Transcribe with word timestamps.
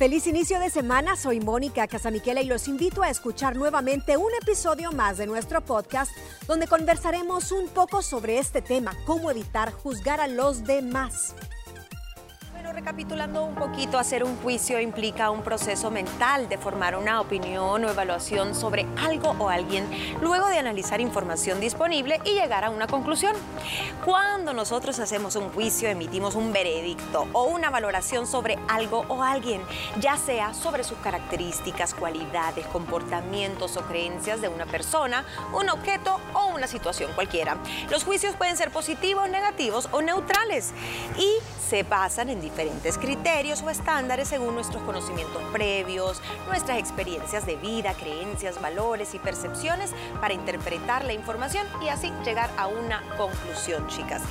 Feliz 0.00 0.26
inicio 0.26 0.58
de 0.58 0.70
semana, 0.70 1.14
soy 1.14 1.40
Mónica 1.40 1.86
Casamiquela 1.86 2.40
y 2.40 2.46
los 2.46 2.68
invito 2.68 3.02
a 3.02 3.10
escuchar 3.10 3.54
nuevamente 3.54 4.16
un 4.16 4.30
episodio 4.40 4.92
más 4.92 5.18
de 5.18 5.26
nuestro 5.26 5.60
podcast 5.60 6.10
donde 6.46 6.66
conversaremos 6.66 7.52
un 7.52 7.68
poco 7.68 8.00
sobre 8.00 8.38
este 8.38 8.62
tema, 8.62 8.96
cómo 9.04 9.30
evitar 9.30 9.70
juzgar 9.70 10.22
a 10.22 10.26
los 10.26 10.64
demás 10.64 11.34
recapitulando 12.72 13.42
un 13.42 13.54
poquito, 13.54 13.98
hacer 13.98 14.24
un 14.24 14.36
juicio 14.36 14.80
implica 14.80 15.30
un 15.30 15.42
proceso 15.42 15.90
mental 15.90 16.48
de 16.48 16.58
formar 16.58 16.96
una 16.96 17.20
opinión 17.20 17.84
o 17.84 17.90
evaluación 17.90 18.54
sobre 18.54 18.86
algo 18.98 19.34
o 19.38 19.48
alguien, 19.48 19.86
luego 20.20 20.46
de 20.48 20.58
analizar 20.58 21.00
información 21.00 21.60
disponible 21.60 22.20
y 22.24 22.34
llegar 22.34 22.64
a 22.64 22.70
una 22.70 22.86
conclusión. 22.86 23.34
Cuando 24.04 24.52
nosotros 24.52 24.98
hacemos 24.98 25.36
un 25.36 25.50
juicio, 25.50 25.88
emitimos 25.88 26.34
un 26.34 26.52
veredicto 26.52 27.26
o 27.32 27.44
una 27.44 27.70
valoración 27.70 28.26
sobre 28.26 28.58
algo 28.68 29.04
o 29.08 29.22
alguien, 29.22 29.62
ya 29.98 30.16
sea 30.16 30.54
sobre 30.54 30.84
sus 30.84 30.98
características, 30.98 31.94
cualidades, 31.94 32.66
comportamientos 32.66 33.76
o 33.76 33.82
creencias 33.82 34.40
de 34.40 34.48
una 34.48 34.66
persona, 34.66 35.24
un 35.52 35.68
objeto 35.68 36.20
o 36.34 36.54
una 36.54 36.66
situación 36.66 37.10
cualquiera. 37.14 37.56
Los 37.90 38.04
juicios 38.04 38.36
pueden 38.36 38.56
ser 38.56 38.70
positivos, 38.70 39.28
negativos 39.28 39.88
o 39.92 40.02
neutrales 40.02 40.70
y 41.18 41.28
se 41.68 41.82
basan 41.82 42.30
en 42.30 42.40
diferentes 42.40 42.69
criterios 42.98 43.62
o 43.62 43.70
estándares 43.70 44.28
según 44.28 44.54
nuestros 44.54 44.82
conocimientos 44.82 45.42
previos, 45.52 46.22
nuestras 46.46 46.78
experiencias 46.78 47.46
de 47.46 47.56
vida, 47.56 47.94
creencias, 47.94 48.60
valores 48.60 49.14
y 49.14 49.18
percepciones 49.18 49.92
para 50.20 50.34
interpretar 50.34 51.04
la 51.04 51.12
información 51.12 51.66
y 51.82 51.88
así 51.88 52.12
llegar 52.24 52.50
a 52.56 52.66
una 52.66 53.02
conclusión, 53.16 53.86
chicas. 53.88 54.22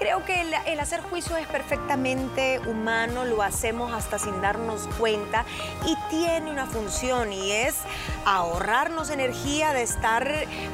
Creo 0.00 0.24
que 0.24 0.40
el, 0.40 0.80
hacer 0.80 1.02
juicio 1.02 1.36
es 1.36 1.46
perfectamente 1.46 2.58
humano, 2.66 3.26
lo 3.26 3.42
hacemos 3.42 3.92
hasta 3.92 4.18
sin 4.18 4.40
darnos 4.40 4.88
cuenta 4.98 5.44
y 5.84 5.94
tiene 6.08 6.50
una 6.50 6.64
función 6.64 7.34
y 7.34 7.52
es 7.52 7.74
ahorrarnos 8.24 9.10
energía 9.10 9.74
de 9.74 9.82
estar 9.82 10.26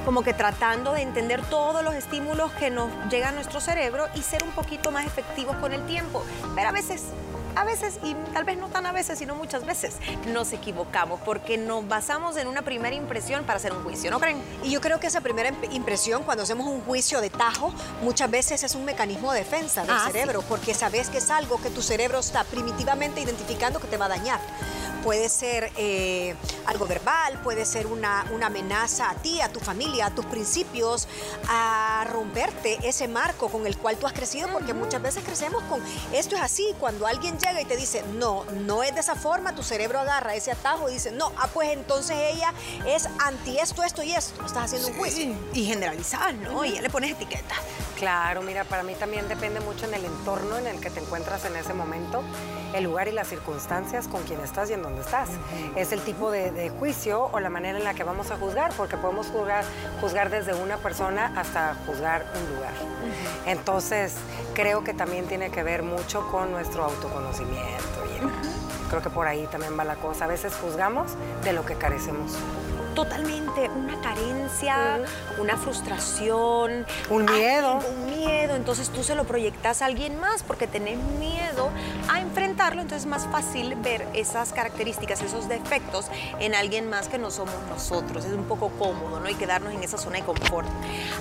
como 0.05 0.23
que 0.23 0.33
tratando 0.33 0.93
de 0.93 1.03
entender 1.03 1.43
todos 1.43 1.83
los 1.83 1.97
estímulos 1.97 2.53
que 2.53 2.71
nos 2.71 2.89
llegan 3.11 3.31
a 3.31 3.33
nuestro 3.33 3.61
cerebro 3.61 4.07
y 4.15 4.23
ser 4.23 4.45
un 4.45 4.53
poquito 4.53 4.93
más 4.93 5.05
efectivos 5.05 5.57
con 5.57 5.73
el 5.73 5.85
tiempo. 5.87 6.25
Pero 6.55 6.69
a 6.69 6.73
veces 6.73 7.07
a 7.57 7.65
veces, 7.65 7.99
y 8.03 8.15
tal 8.33 8.45
vez 8.45 8.59
no 8.59 8.69
tan 8.69 8.87
a 8.87 8.93
veces, 8.93 9.19
sino 9.19 9.35
muchas 9.35 9.65
veces, 9.65 9.97
nos 10.33 10.53
equivocamos 10.53 11.21
porque 11.25 11.59
nos 11.59 11.89
basamos 11.89 12.37
en 12.37 12.47
una 12.49 12.63
primera 12.63 12.95
impresión 12.95 13.45
para 13.45 13.57
hacer 13.57 13.73
un 13.73 13.83
juicio, 13.83 14.11
¿no 14.11 14.21
creen? 14.21 14.41
Y 14.63 14.71
yo 14.71 14.81
creo 14.81 15.01
que 15.01 15.07
esa 15.07 15.21
primera 15.23 15.51
impresión, 15.71 16.23
cuando 16.23 16.45
hacemos 16.45 16.67
un 16.67 16.83
juicio 16.83 17.21
de 17.21 17.31
tajo, 17.31 17.73
muchas 18.03 18.31
veces 18.31 18.63
es 18.63 18.75
un 18.75 18.85
mecanismo 18.85 19.33
de 19.33 19.41
defensa 19.41 19.83
del 19.83 19.93
ah, 19.93 20.05
cerebro, 20.07 20.43
porque 20.43 20.75
sabes 20.75 21.09
que 21.09 21.19
es 21.19 21.31
algo 21.31 21.61
que 21.61 21.71
tu 21.71 21.83
cerebro 21.83 22.19
está 22.19 22.45
primitivamente 22.45 23.21
identificando 23.21 23.81
que 23.81 23.89
te 23.89 23.97
va 23.97 24.07
a 24.07 24.11
dañar 24.11 24.41
puede 25.07 25.29
ser 25.29 25.71
eh, 25.77 26.35
algo 26.67 26.85
verbal, 26.85 27.41
puede 27.45 27.65
ser 27.65 27.87
una, 27.87 28.27
una, 28.33 28.47
amenaza 28.47 29.09
a 29.09 29.15
ti, 29.15 29.41
a 29.41 29.49
tu 29.49 29.61
familia, 29.61 30.07
a 30.07 30.11
tus 30.11 30.27
principios, 30.27 31.07
a 31.49 32.05
romperte 32.11 32.77
ese 32.83 33.07
marco 33.07 33.49
con 33.49 33.69
el 33.69 33.79
cual 33.79 33.97
tú 33.99 34.09
has 34.09 34.13
crecido, 34.13 34.49
porque 34.49 34.75
muchas 34.75 35.01
veces 35.01 35.23
crecemos 35.23 35.63
con 35.65 35.81
esto 36.13 36.35
es 36.35 36.43
así, 36.43 36.75
cuando 36.81 37.07
alguien 37.07 37.39
llega 37.39 37.61
y 37.61 37.65
te 37.65 37.77
dice, 37.77 38.03
no, 38.15 38.47
no 38.67 38.83
es 38.83 38.95
de 38.95 39.01
esa 39.01 39.15
forma, 39.15 39.55
tu 39.55 39.63
cerebro 39.63 40.01
agarra 40.01 40.35
ese 40.35 40.51
atajo 40.51 40.89
y 40.89 40.95
dice, 40.95 41.13
no, 41.13 41.31
ah, 41.37 41.49
pues 41.55 41.71
entonces 41.71 42.17
ella 42.35 42.53
es 42.85 43.09
anti 43.21 43.61
esto, 43.61 43.85
esto 43.85 44.03
y 44.03 44.13
esto, 44.13 44.45
estás 44.45 44.65
haciendo 44.65 44.89
un 44.89 44.95
juicio. 44.95 45.37
Y 45.53 45.67
generalizar, 45.67 46.35
¿no? 46.35 46.65
Y 46.65 46.75
ya 46.75 46.83
le 46.83 46.91
pones 46.91 47.13
etiqueta. 47.13 47.55
Claro, 47.97 48.43
mira, 48.43 48.65
para 48.65 48.83
mí 48.83 48.95
también 48.97 49.29
depende 49.29 49.61
mucho 49.61 49.87
en 49.87 49.95
el 49.95 50.05
entorno 50.05 50.59
en 50.59 50.67
el 50.67 50.81
que 50.81 50.91
te 50.91 50.99
encuentras 50.99 51.45
en 51.45 51.55
ese 51.55 51.75
momento, 51.75 52.25
el 52.75 52.83
lugar 52.83 53.07
y 53.07 53.13
las 53.13 53.29
circunstancias 53.29 54.09
con 54.09 54.25
quien 54.25 54.41
estás 54.41 54.69
y 54.69 54.73
en 54.75 54.83
dónde 54.97 55.03
estás. 55.03 55.29
Es 55.77 55.93
el 55.93 56.01
tipo 56.01 56.31
de, 56.31 56.71
juicio 56.79 57.29
o 57.33 57.41
la 57.41 57.51
manera 57.51 57.79
en 57.79 57.85
la 57.85 57.95
que 57.95 58.05
vamos 58.05 58.31
a 58.31 58.37
juzgar, 58.37 58.73
porque 58.77 58.97
podemos 58.97 59.29
juzgar, 59.29 59.65
juzgar 60.01 60.31
desde 60.31 60.55
una 60.55 60.77
persona 60.79 61.33
hasta 61.37 61.75
juzgar 61.87 62.27
un 62.35 62.55
lugar. 62.55 62.73
Entonces, 63.47 64.15
creo 64.55 64.85
que 64.85 64.95
también 64.95 65.27
tiene 65.27 65.51
que 65.51 65.63
ver 65.63 65.83
mucho 65.83 66.29
con 66.31 66.51
nuestro 66.51 66.85
autoconocimiento. 66.85 68.05
Y 68.17 68.89
creo 68.89 69.03
que 69.03 69.11
por 69.11 69.27
ahí 69.27 69.47
también 69.47 69.79
va 69.79 69.85
la 69.85 69.97
cosa. 69.97 70.25
A 70.25 70.29
veces 70.29 70.55
juzgamos 70.55 71.13
de 71.45 71.53
lo 71.53 71.65
que 71.65 71.75
carecemos 71.75 72.33
totalmente 72.97 73.66
una 73.97 74.15
carencia, 74.15 74.99
una 75.39 75.57
frustración. 75.57 76.87
Un 77.11 77.25
miedo. 77.25 77.79
un 77.89 78.07
miedo. 78.07 78.55
Entonces 78.55 78.91
tú 78.91 79.03
se 79.03 79.15
lo 79.15 79.25
proyectas 79.25 79.83
a 79.83 79.87
alguien 79.87 80.19
más 80.21 80.43
porque 80.43 80.67
tenés 80.67 80.99
miedo 81.19 81.71
a 82.09 82.21
enfrentarlo. 82.21 82.83
Entonces 82.83 83.05
es 83.05 83.11
más 83.11 83.27
fácil 83.27 83.75
ver 83.77 84.07
esas 84.15 84.53
características, 84.53 85.23
esos 85.23 85.49
defectos 85.49 86.07
en 86.41 86.55
alguien 86.55 86.89
más 86.89 87.09
que 87.09 87.19
no 87.19 87.31
somos 87.31 87.55
nosotros. 87.69 88.25
Es 88.25 88.33
un 88.33 88.45
poco 88.45 88.71
cómodo, 88.71 89.21
¿no? 89.21 89.29
Y 89.29 89.35
quedarnos 89.35 89.73
en 89.73 89.83
esa 89.83 89.99
zona 89.99 90.19
de 90.19 90.25
confort. 90.25 90.69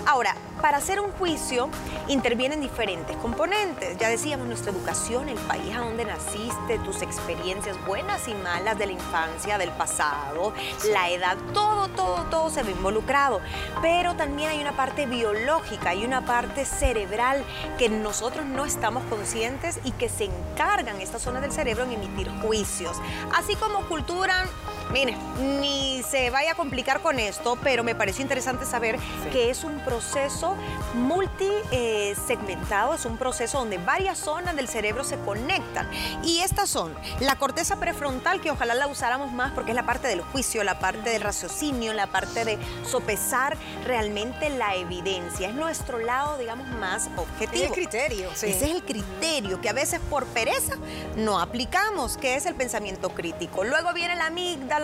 Ahora, 0.06 0.36
para 0.62 0.78
hacer 0.78 1.00
un 1.00 1.12
juicio 1.12 1.70
intervienen 2.08 2.62
diferentes 2.62 3.16
componentes. 3.18 3.98
Ya 3.98 4.10
decíamos, 4.10 4.48
nuestra 4.48 4.72
educación, 4.72 5.30
el 5.30 5.38
país 5.38 5.76
a 5.76 5.80
donde 5.80 6.06
naciste, 6.06 6.80
tus 6.84 7.02
experiencias 7.02 7.78
buenas 7.86 8.28
y 8.28 8.34
malas 8.34 8.78
de 8.78 8.88
la 8.88 8.94
infancia, 8.94 9.58
del 9.58 9.70
pasado, 9.72 10.54
la 10.92 11.10
edad, 11.10 11.38
todo, 11.54 11.88
todo, 11.90 12.24
todo 12.32 12.50
se 12.50 12.64
involucrado. 12.70 13.42
Pero 13.82 14.16
también 14.16 14.50
hay 14.50 14.62
una 14.62 14.76
parte 14.76 15.06
biológica, 15.06 15.90
hay 15.90 16.06
una 16.06 16.26
parte 16.26 16.66
cerebral 16.66 17.44
que 17.78 17.90
nosotros 17.90 18.46
no 18.46 18.66
estamos 18.66 19.04
conscientes 19.06 19.80
y 19.84 19.92
que 19.92 20.10
se 20.10 20.26
encargan 20.26 21.02
estas 21.02 21.22
zonas 21.22 21.42
del 21.42 21.52
cerebro 21.52 21.84
en 21.84 21.94
emitir 21.94 22.30
juicios. 22.42 22.98
Así 23.34 23.56
como 23.56 23.82
cultura, 23.88 24.46
mire, 24.92 25.16
ni 25.40 26.04
se 26.04 26.30
vaya 26.30 26.52
a 26.52 26.56
complicar 26.56 27.02
con 27.02 27.20
esto, 27.20 27.58
pero 27.64 27.84
me 27.84 27.96
pareció 27.96 28.22
interesante 28.22 28.66
saber 28.66 28.98
que 29.32 29.50
es 29.50 29.64
un 29.64 29.80
proceso 29.80 30.56
multisegmentado, 30.94 32.94
es 32.94 33.06
un 33.06 33.18
proceso 33.18 33.60
donde 33.60 33.78
varias 33.78 34.18
zonas 34.18 34.56
del 34.56 34.68
cerebro 34.68 35.04
se 35.04 35.18
conectan. 35.18 35.90
Y 36.24 36.40
estas 36.40 36.70
son 36.70 36.94
la 37.20 37.36
corteza 37.36 37.78
prefrontal, 37.78 38.42
que 38.42 38.52
ojalá 38.52 38.76
la 38.76 38.88
usáramos 38.88 39.32
más 39.32 39.52
porque 39.54 39.72
es 39.72 39.76
la 39.76 39.86
parte 39.86 40.08
del 40.08 40.22
juicio, 40.22 40.64
la 40.64 40.80
parte 40.80 41.10
del 41.10 41.22
raciocinio 41.22 41.86
la 41.94 42.08
parte 42.08 42.46
de 42.46 42.58
sopesar 42.90 43.58
realmente 43.86 44.50
la 44.50 44.76
evidencia. 44.76 45.50
Es 45.50 45.56
nuestro 45.56 46.00
lado, 46.00 46.38
digamos, 46.38 46.68
más 46.68 47.10
objetivo. 47.16 47.64
Es 47.64 47.70
el 47.70 47.72
criterio. 47.72 48.32
Ese 48.32 48.50
es 48.50 48.62
el 48.62 48.84
criterio 48.84 49.62
que 49.62 49.70
a 49.70 49.74
veces 49.74 50.00
por 50.10 50.26
pereza 50.28 50.76
no 51.16 51.40
aplicamos, 51.40 52.18
que 52.18 52.36
es 52.36 52.46
el 52.46 52.56
pensamiento 52.56 53.10
crítico. 53.10 53.64
Luego 53.64 53.94
viene 53.94 54.16
la 54.16 54.28
amígdala, 54.28 54.75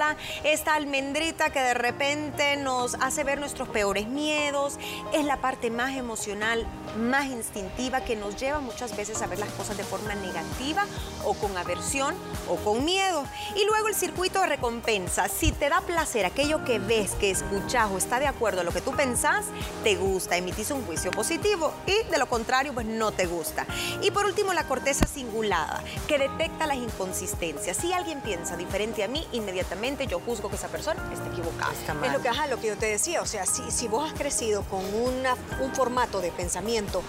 esta 0.44 0.76
almendrita 0.76 1.50
que 1.50 1.60
de 1.60 1.74
repente 1.74 2.56
nos 2.58 2.96
hace 2.96 3.24
ver 3.24 3.40
nuestros 3.40 3.68
peores 3.68 4.08
miedos. 4.08 4.78
Es 5.14 5.26
la 5.26 5.38
parte 5.38 5.70
más 5.70 5.96
emocional, 5.98 6.66
más 6.98 7.26
instintiva, 7.26 8.02
que 8.02 8.16
nos 8.16 8.38
lleva 8.38 8.60
muchas 8.60 8.96
veces 8.96 9.22
a 9.22 9.28
ver 9.28 9.40
las 9.40 9.50
cosas 9.52 9.78
de 9.78 9.84
forma 9.84 10.16
negativa 10.16 10.86
o 11.26 11.34
con 11.34 11.56
aversión 11.58 12.16
o 12.48 12.56
con 12.58 12.86
miedo. 12.86 13.26
Y 13.56 13.66
luego 13.66 13.88
el 13.88 13.96
circuito 13.96 14.40
de 14.42 14.48
recompensa. 14.48 15.28
Si 15.28 15.52
te 15.52 15.70
da 15.70 15.82
placer 15.82 16.26
aquello 16.26 16.64
que 16.64 16.80
ves, 16.80 17.12
que 17.16 17.32
escuchas 17.32 17.90
o 17.92 17.98
está 17.98 18.20
de 18.20 18.28
acuerdo 18.28 18.62
a 18.62 18.64
lo 18.64 18.72
que 18.72 18.82
tú 18.82 18.92
pensás, 18.92 19.46
te 19.84 19.96
gusta, 19.96 20.38
emitís 20.38 20.72
un 20.72 20.86
juicio 20.86 21.12
positivo 21.12 21.74
y 21.86 22.10
de 22.10 22.18
lo 22.18 22.28
contrario, 22.28 22.74
pues 22.74 22.86
no 22.86 23.12
te 23.12 23.26
gusta. 23.26 23.66
Y 24.02 24.12
por 24.12 24.26
último, 24.26 24.54
la 24.54 24.68
corteza 24.68 25.06
cingulada, 25.06 25.84
que 26.08 26.18
detecta 26.18 26.66
las 26.66 26.78
inconsistencias. 26.78 27.78
Si 27.78 27.92
alguien 27.92 28.22
piensa 28.22 28.56
diferente 28.56 29.04
a 29.04 29.08
mí, 29.08 29.28
inmediatamente 29.32 29.81
yo 30.08 30.20
juzgo 30.20 30.50
que 30.50 30.56
esa 30.56 30.68
persona 30.68 31.02
está 31.12 31.28
equivocada. 31.28 31.72
es 32.04 32.14
lo 32.14 32.22
que, 32.22 32.30
ajá, 32.30 32.48
lo 32.48 32.60
que 32.60 32.68
yo 32.68 32.78
te 32.78 32.86
decía, 32.86 33.22
o 33.22 33.26
sea, 33.26 33.46
si, 33.46 33.70
si 33.72 33.88
vos 33.88 34.10
has 34.10 34.18
crecido 34.18 34.64
con 34.64 34.82
una, 34.94 35.36
un 35.60 35.74
formato 35.74 36.22
de 36.22 36.32
pensamiento 36.32 37.02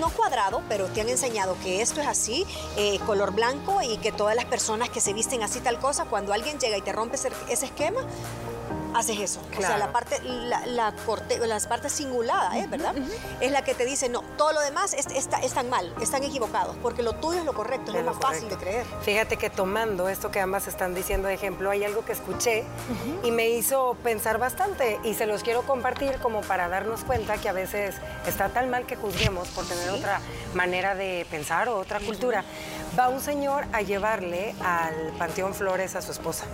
no 0.00 0.10
cuadrado, 0.10 0.62
pero 0.68 0.86
te 0.86 1.00
han 1.00 1.08
enseñado 1.08 1.56
que 1.62 1.80
esto 1.80 2.00
es 2.00 2.06
así, 2.06 2.46
eh, 2.76 2.98
color 3.06 3.32
blanco 3.32 3.80
y 3.82 3.96
que 3.98 4.12
todas 4.12 4.36
las 4.36 4.44
personas 4.44 4.90
que 4.90 5.00
se 5.00 5.12
visten 5.12 5.42
así 5.42 5.60
tal 5.60 5.78
cosa, 5.78 6.04
cuando 6.04 6.32
alguien 6.32 6.58
llega 6.58 6.76
y 6.76 6.82
te 6.82 6.92
rompe 6.92 7.16
ese 7.16 7.64
esquema, 7.64 8.00
haces 8.98 9.18
eso. 9.20 9.40
O 9.56 9.60
sea, 9.60 9.78
la 9.78 9.92
parte, 9.92 10.20
la, 10.22 10.92
corte, 11.06 11.38
las 11.46 11.66
partes 11.66 11.92
singuladas, 11.92 12.54
¿eh? 12.56 12.66
¿verdad? 12.68 12.94
Es 13.40 13.52
la 13.52 13.62
que 13.62 13.74
te 13.74 13.84
dice, 13.84 14.08
no, 14.08 14.22
todo 14.36 14.52
lo 14.52 14.60
demás 14.60 14.94
es, 14.94 15.06
están 15.06 15.70
mal, 15.70 15.94
están 16.00 16.24
equivocados, 16.24 16.76
porque 16.82 17.02
lo 17.02 17.14
tuyo 17.14 17.40
es 17.40 17.44
lo 17.44 17.54
correcto, 17.54 17.92
es, 17.92 18.04
lo, 18.04 18.12
más 18.12 18.20
fácil 18.20 18.48
de 18.48 18.56
creer. 18.56 18.86
Fíjate 19.02 19.36
que 19.36 19.50
tomando 19.50 20.08
esto 20.08 20.30
que 20.30 20.40
ambas 20.40 20.66
están 20.68 20.94
diciendo 20.94 21.28
de 21.28 21.34
ejemplo, 21.34 21.70
hay 21.70 21.84
algo 21.84 22.04
que 22.04 22.12
escuché 22.12 22.64
y 23.22 23.30
me 23.30 23.48
hizo 23.48 23.96
pensar 24.02 24.38
bastante 24.38 24.98
y 25.04 25.14
se 25.14 25.26
los 25.26 25.42
quiero 25.42 25.62
compartir 25.62 26.18
como 26.18 26.40
para 26.40 26.68
darnos 26.68 27.04
cuenta 27.04 27.38
que 27.38 27.48
a 27.48 27.52
veces 27.52 27.94
está 28.26 28.48
tan 28.48 28.70
mal 28.70 28.86
que 28.86 28.96
juzguemos 28.96 29.48
por 29.48 29.66
tener 29.66 29.90
otra 29.90 30.20
manera 30.54 30.94
de 30.94 31.26
pensar 31.30 31.68
o 31.68 31.78
otra 31.78 32.00
cultura. 32.00 32.44
Va 32.98 33.08
un 33.08 33.20
señor 33.20 33.64
a 33.72 33.82
llevarle 33.82 34.54
al 34.64 35.12
Panteón 35.18 35.54
Flores 35.54 35.94
a 35.94 36.02
su 36.02 36.12
esposa. 36.12 36.46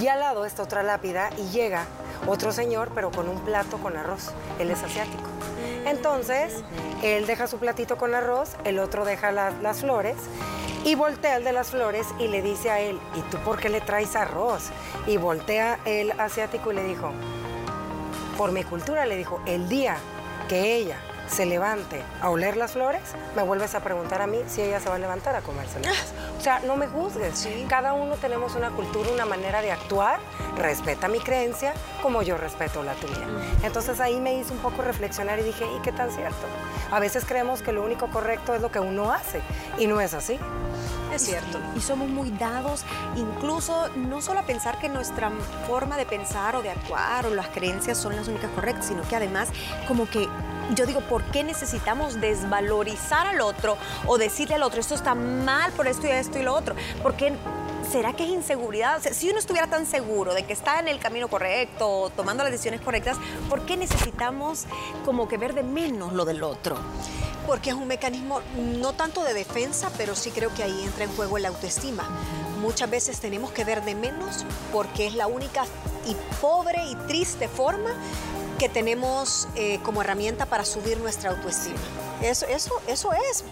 Y 0.00 0.08
al 0.08 0.20
lado 0.20 0.44
está 0.44 0.62
otra 0.62 0.82
lápida 0.82 1.30
y 1.36 1.50
llega 1.50 1.84
otro 2.26 2.52
señor, 2.52 2.90
pero 2.94 3.10
con 3.10 3.28
un 3.28 3.40
plato 3.40 3.78
con 3.78 3.96
arroz. 3.96 4.30
Él 4.58 4.70
es 4.70 4.82
asiático. 4.82 5.24
Entonces, 5.86 6.62
él 7.02 7.26
deja 7.26 7.46
su 7.46 7.58
platito 7.58 7.96
con 7.96 8.14
arroz, 8.14 8.56
el 8.64 8.78
otro 8.78 9.04
deja 9.04 9.32
las 9.32 9.78
flores 9.80 10.16
Y 10.84 10.94
voltea 10.94 11.36
el 11.36 11.44
de 11.44 11.52
las 11.52 11.68
flores 11.68 12.06
y 12.18 12.28
le 12.28 12.42
dice 12.42 12.70
a 12.70 12.80
él, 12.80 12.98
¿y 13.14 13.20
tú 13.22 13.38
por 13.38 13.60
qué 13.60 13.68
le 13.68 13.80
traes 13.80 14.16
arroz? 14.16 14.70
Y 15.06 15.16
voltea 15.16 15.78
el 15.84 16.12
asiático 16.20 16.72
y 16.72 16.76
le 16.76 16.84
dijo, 16.84 17.10
por 18.36 18.52
mi 18.52 18.64
cultura, 18.64 19.06
le 19.06 19.16
dijo, 19.16 19.40
el 19.46 19.68
día 19.68 19.96
que 20.48 20.74
ella 20.76 20.96
se 21.32 21.46
levante 21.46 22.02
a 22.20 22.28
oler 22.28 22.56
las 22.56 22.72
flores, 22.72 23.00
me 23.34 23.42
vuelves 23.42 23.74
a 23.74 23.80
preguntar 23.80 24.20
a 24.20 24.26
mí 24.26 24.38
si 24.46 24.60
ella 24.60 24.80
se 24.80 24.88
va 24.88 24.96
a 24.96 24.98
levantar 24.98 25.34
a 25.34 25.40
comérselas. 25.40 26.12
O 26.38 26.40
sea, 26.40 26.60
no 26.60 26.76
me 26.76 26.86
juzgues. 26.86 27.48
Cada 27.68 27.94
uno 27.94 28.16
tenemos 28.16 28.54
una 28.54 28.70
cultura, 28.70 29.10
una 29.10 29.24
manera 29.24 29.62
de 29.62 29.72
actuar. 29.72 30.20
Respeta 30.56 31.08
mi 31.08 31.20
creencia 31.20 31.72
como 32.02 32.22
yo 32.22 32.36
respeto 32.36 32.82
la 32.82 32.94
tuya. 32.94 33.26
Entonces 33.62 33.98
ahí 34.00 34.20
me 34.20 34.34
hizo 34.34 34.52
un 34.52 34.58
poco 34.58 34.82
reflexionar 34.82 35.38
y 35.38 35.44
dije, 35.44 35.64
¿y 35.64 35.80
qué 35.80 35.92
tan 35.92 36.10
cierto? 36.10 36.46
A 36.90 37.00
veces 37.00 37.24
creemos 37.24 37.62
que 37.62 37.72
lo 37.72 37.82
único 37.82 38.08
correcto 38.10 38.54
es 38.54 38.60
lo 38.60 38.70
que 38.70 38.80
uno 38.80 39.12
hace 39.12 39.40
y 39.78 39.86
no 39.86 40.00
es 40.00 40.14
así. 40.14 40.38
Es 41.14 41.22
cierto. 41.22 41.58
Y 41.76 41.80
somos 41.80 42.08
muy 42.08 42.30
dados, 42.30 42.84
incluso 43.16 43.88
no 43.96 44.20
solo 44.22 44.40
a 44.40 44.42
pensar 44.44 44.78
que 44.78 44.88
nuestra 44.88 45.30
forma 45.66 45.96
de 45.96 46.06
pensar 46.06 46.56
o 46.56 46.62
de 46.62 46.70
actuar 46.70 47.26
o 47.26 47.30
las 47.30 47.48
creencias 47.48 47.98
son 47.98 48.16
las 48.16 48.28
únicas 48.28 48.50
correctas, 48.50 48.86
sino 48.86 49.02
que 49.02 49.16
además 49.16 49.48
como 49.86 50.08
que 50.08 50.26
yo 50.74 50.86
digo, 50.86 51.00
¿por 51.00 51.22
qué 51.24 51.44
necesitamos 51.44 52.20
desvalorizar 52.20 53.26
al 53.26 53.40
otro 53.40 53.76
o 54.06 54.18
decirle 54.18 54.54
al 54.54 54.62
otro, 54.62 54.80
esto 54.80 54.94
está 54.94 55.14
mal 55.14 55.72
por 55.72 55.86
esto 55.86 56.06
y 56.06 56.10
esto 56.10 56.38
y 56.38 56.42
lo 56.42 56.54
otro? 56.54 56.74
¿Por 57.02 57.14
qué 57.14 57.32
¿será 57.92 58.14
que 58.14 58.24
es 58.24 58.30
inseguridad? 58.30 59.02
si 59.12 59.28
uno 59.28 59.38
estuviera 59.38 59.66
tan 59.66 59.84
seguro 59.84 60.32
de 60.32 60.44
que 60.44 60.54
está 60.54 60.80
en 60.80 60.88
el 60.88 60.98
camino 60.98 61.28
correcto, 61.28 62.10
tomando 62.16 62.42
las 62.42 62.50
decisiones 62.50 62.80
correctas, 62.80 63.18
¿por 63.50 63.66
qué 63.66 63.76
necesitamos 63.76 64.64
como 65.04 65.28
que 65.28 65.36
ver 65.36 65.54
de 65.54 65.62
menos 65.62 66.14
lo 66.14 66.24
del 66.24 66.42
otro? 66.42 66.76
Porque 67.46 67.70
es 67.70 67.76
un 67.76 67.88
mecanismo 67.88 68.40
no 68.56 68.94
tanto 68.94 69.22
de 69.24 69.34
defensa, 69.34 69.90
pero 69.98 70.14
sí 70.14 70.30
creo 70.30 70.54
que 70.54 70.62
ahí 70.62 70.84
entra 70.84 71.04
en 71.04 71.14
juego 71.14 71.38
la 71.38 71.48
autoestima. 71.48 72.04
Muchas 72.62 72.88
veces 72.88 73.20
tenemos 73.20 73.50
que 73.50 73.64
ver 73.64 73.84
de 73.84 73.94
menos 73.94 74.46
porque 74.72 75.06
es 75.06 75.14
la 75.14 75.26
única 75.26 75.64
y 76.06 76.16
pobre 76.40 76.84
y 76.86 76.94
triste 77.06 77.48
forma 77.48 77.90
que 78.62 78.68
tenemos 78.68 79.48
eh, 79.56 79.80
como 79.82 80.02
herramienta 80.02 80.46
para 80.46 80.64
subir 80.64 80.96
nuestra 80.98 81.30
autoestima. 81.30 81.80
Eso, 82.22 82.46
eso, 82.46 82.80
eso 82.86 83.10
es, 83.12 83.44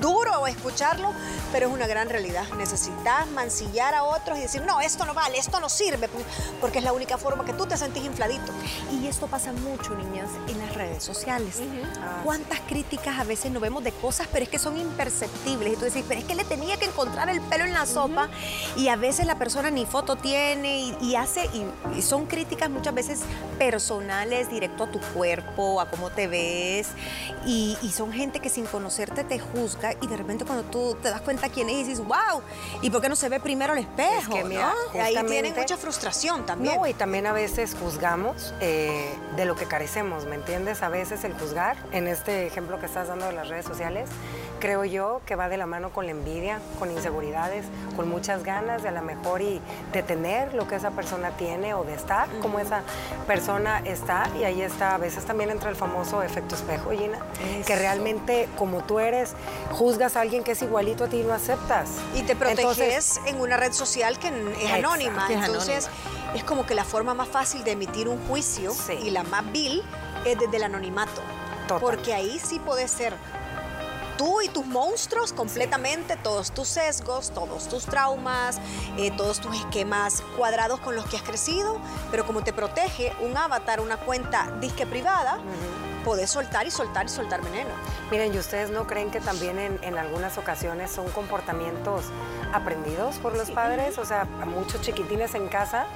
duro 0.00 0.46
escucharlo, 0.46 1.12
pero 1.52 1.68
es 1.68 1.72
una 1.72 1.86
gran 1.86 2.08
realidad. 2.08 2.44
Necesitas 2.56 3.26
mancillar 3.28 3.94
a 3.94 4.04
otros 4.04 4.38
y 4.38 4.42
decir, 4.42 4.62
no, 4.62 4.80
esto 4.80 5.04
no 5.04 5.14
vale, 5.14 5.38
esto 5.38 5.60
no 5.60 5.68
sirve, 5.68 6.08
porque 6.60 6.78
es 6.78 6.84
la 6.84 6.92
única 6.92 7.18
forma 7.18 7.44
que 7.44 7.52
tú 7.52 7.66
te 7.66 7.76
sentís 7.76 8.04
infladito. 8.04 8.52
Y 8.92 9.06
esto 9.06 9.26
pasa 9.26 9.52
mucho, 9.52 9.94
niñas, 9.94 10.28
en 10.48 10.58
las 10.58 10.74
redes 10.74 11.02
sociales. 11.02 11.60
Ah, 12.00 12.20
¿Cuántas 12.24 12.60
críticas 12.60 13.18
a 13.18 13.24
veces 13.24 13.50
no 13.50 13.60
vemos 13.60 13.82
de 13.84 13.92
cosas, 13.92 14.28
pero 14.30 14.44
es 14.44 14.50
que 14.50 14.58
son 14.58 14.76
imperceptibles? 14.78 15.72
Y 15.72 15.76
tú 15.76 15.84
decís, 15.84 16.04
pero 16.06 16.20
es 16.20 16.26
que 16.26 16.34
le 16.34 16.44
tenía 16.44 16.76
que 16.76 16.86
encontrar 16.86 17.28
el 17.30 17.40
pelo 17.40 17.64
en 17.64 17.72
la 17.72 17.86
sopa 17.86 18.28
y 18.76 18.88
a 18.88 18.96
veces 18.96 19.26
la 19.26 19.36
persona 19.36 19.70
ni 19.70 19.86
foto 19.86 20.16
tiene 20.16 20.94
y, 21.00 21.16
hace, 21.16 21.48
y 21.96 22.02
son 22.02 22.26
críticas 22.26 22.70
muchas 22.70 22.94
veces 22.94 23.20
personales 23.58 24.50
directo 24.50 24.84
a 24.84 24.90
tu 24.90 25.00
cuerpo, 25.12 25.80
a 25.80 25.90
cómo 25.90 26.10
te 26.10 26.26
ves, 26.26 26.88
y, 27.46 27.76
son 27.90 28.09
gente 28.12 28.40
que 28.40 28.48
sin 28.48 28.66
conocerte 28.66 29.24
te 29.24 29.38
juzga 29.38 29.94
y 30.00 30.06
de 30.06 30.16
repente 30.16 30.44
cuando 30.44 30.64
tú 30.64 30.96
te 31.02 31.10
das 31.10 31.20
cuenta 31.20 31.48
quién 31.48 31.68
es 31.68 31.76
y 31.76 31.84
dices, 31.84 32.00
wow, 32.00 32.42
¿y 32.82 32.90
por 32.90 33.00
qué 33.00 33.08
no 33.08 33.16
se 33.16 33.28
ve 33.28 33.40
primero 33.40 33.72
el 33.72 33.80
espejo? 33.80 34.34
Ahí 34.94 35.16
tienen 35.26 35.54
mucha 35.54 35.76
frustración 35.76 36.46
también. 36.46 36.76
No, 36.76 36.86
y 36.86 36.94
también 36.94 37.26
a 37.26 37.32
veces 37.32 37.76
juzgamos 37.80 38.54
eh, 38.60 39.14
de 39.36 39.44
lo 39.44 39.56
que 39.56 39.66
carecemos, 39.66 40.26
¿me 40.26 40.36
entiendes? 40.36 40.82
A 40.82 40.88
veces 40.88 41.24
el 41.24 41.34
juzgar, 41.34 41.76
en 41.92 42.08
este 42.08 42.46
ejemplo 42.46 42.78
que 42.78 42.86
estás 42.86 43.08
dando 43.08 43.26
de 43.26 43.32
las 43.32 43.48
redes 43.48 43.66
sociales, 43.66 44.08
creo 44.60 44.84
yo 44.84 45.20
que 45.26 45.34
va 45.34 45.48
de 45.48 45.56
la 45.56 45.66
mano 45.66 45.90
con 45.90 46.04
la 46.04 46.12
envidia, 46.12 46.60
con 46.78 46.90
inseguridades, 46.92 47.64
con 47.96 48.08
muchas 48.08 48.44
ganas 48.44 48.82
de 48.82 48.90
a 48.90 48.92
lo 48.92 49.02
mejor 49.02 49.42
y 49.42 49.60
de 49.92 50.02
tener 50.02 50.54
lo 50.54 50.68
que 50.68 50.76
esa 50.76 50.90
persona 50.90 51.30
tiene 51.30 51.74
o 51.74 51.82
de 51.82 51.94
estar 51.94 52.28
como 52.40 52.60
esa 52.60 52.82
persona 53.26 53.80
está. 53.80 54.30
Y 54.38 54.44
ahí 54.44 54.62
está, 54.62 54.94
a 54.94 54.98
veces 54.98 55.24
también 55.24 55.50
entra 55.50 55.70
el 55.70 55.76
famoso 55.76 56.22
efecto 56.22 56.54
espejo, 56.54 56.90
Gina, 56.90 57.18
que 57.66 57.74
realmente 57.74 58.48
como 58.56 58.84
tú 58.84 59.00
eres, 59.00 59.34
juzgas 59.72 60.16
a 60.16 60.20
alguien 60.20 60.44
que 60.44 60.52
es 60.52 60.62
igualito 60.62 61.04
a 61.04 61.08
ti 61.08 61.20
y 61.20 61.24
no 61.24 61.32
aceptas. 61.32 61.88
Y 62.14 62.22
te 62.22 62.36
proteges 62.36 63.20
en 63.26 63.40
una 63.40 63.56
red 63.56 63.72
social 63.72 64.18
que 64.18 64.28
es 64.28 64.72
anónima, 64.72 65.26
entonces 65.30 65.88
es 66.34 66.44
como 66.44 66.66
que 66.66 66.74
la 66.74 66.84
forma 66.84 67.14
más 67.14 67.28
fácil 67.28 67.64
de 67.64 67.72
emitir 67.72 68.08
un 68.08 68.18
juicio 68.28 68.72
y 69.02 69.10
la 69.10 69.22
más 69.24 69.50
vil 69.50 69.82
es 70.24 70.38
desde 70.38 70.56
el 70.58 70.64
anonimato. 70.64 71.22
Porque 71.78 72.14
ahí 72.14 72.40
sí 72.40 72.58
puede 72.58 72.88
ser 72.88 73.14
tú 74.20 74.42
y 74.42 74.48
tus 74.50 74.66
monstruos 74.66 75.32
completamente, 75.32 76.14
todos 76.14 76.52
tus 76.52 76.68
sesgos, 76.68 77.30
todos 77.30 77.70
tus 77.70 77.86
traumas, 77.86 78.60
eh, 78.98 79.10
todos 79.16 79.40
tus 79.40 79.56
esquemas 79.56 80.22
cuadrados 80.36 80.78
con 80.80 80.94
los 80.94 81.06
que 81.06 81.16
has 81.16 81.22
crecido, 81.22 81.80
pero 82.10 82.26
como 82.26 82.44
te 82.44 82.52
protege 82.52 83.14
un 83.22 83.34
avatar, 83.34 83.80
una 83.80 83.96
cuenta 83.96 84.54
disque 84.60 84.86
privada, 84.86 85.38
podés 86.04 86.30
soltar 86.30 86.66
y 86.66 86.70
soltar 86.70 87.06
y 87.06 87.08
soltar 87.08 87.42
veneno. 87.42 87.70
Miren, 88.10 88.34
¿y 88.34 88.38
ustedes 88.38 88.70
no 88.70 88.86
creen 88.86 89.10
que 89.10 89.20
también 89.20 89.58
en, 89.58 89.98
algunas 89.98 90.38
ocasiones 90.38 90.90
son 90.90 91.08
comportamientos 91.10 92.04
aprendidos 92.52 93.16
por 93.16 93.36
los 93.36 93.50
padres? 93.50 93.98
O 93.98 94.04
sea, 94.04 94.24
muchos 94.46 94.80
chiquitines 94.80 95.34
en 95.34 95.48
casa 95.48 95.86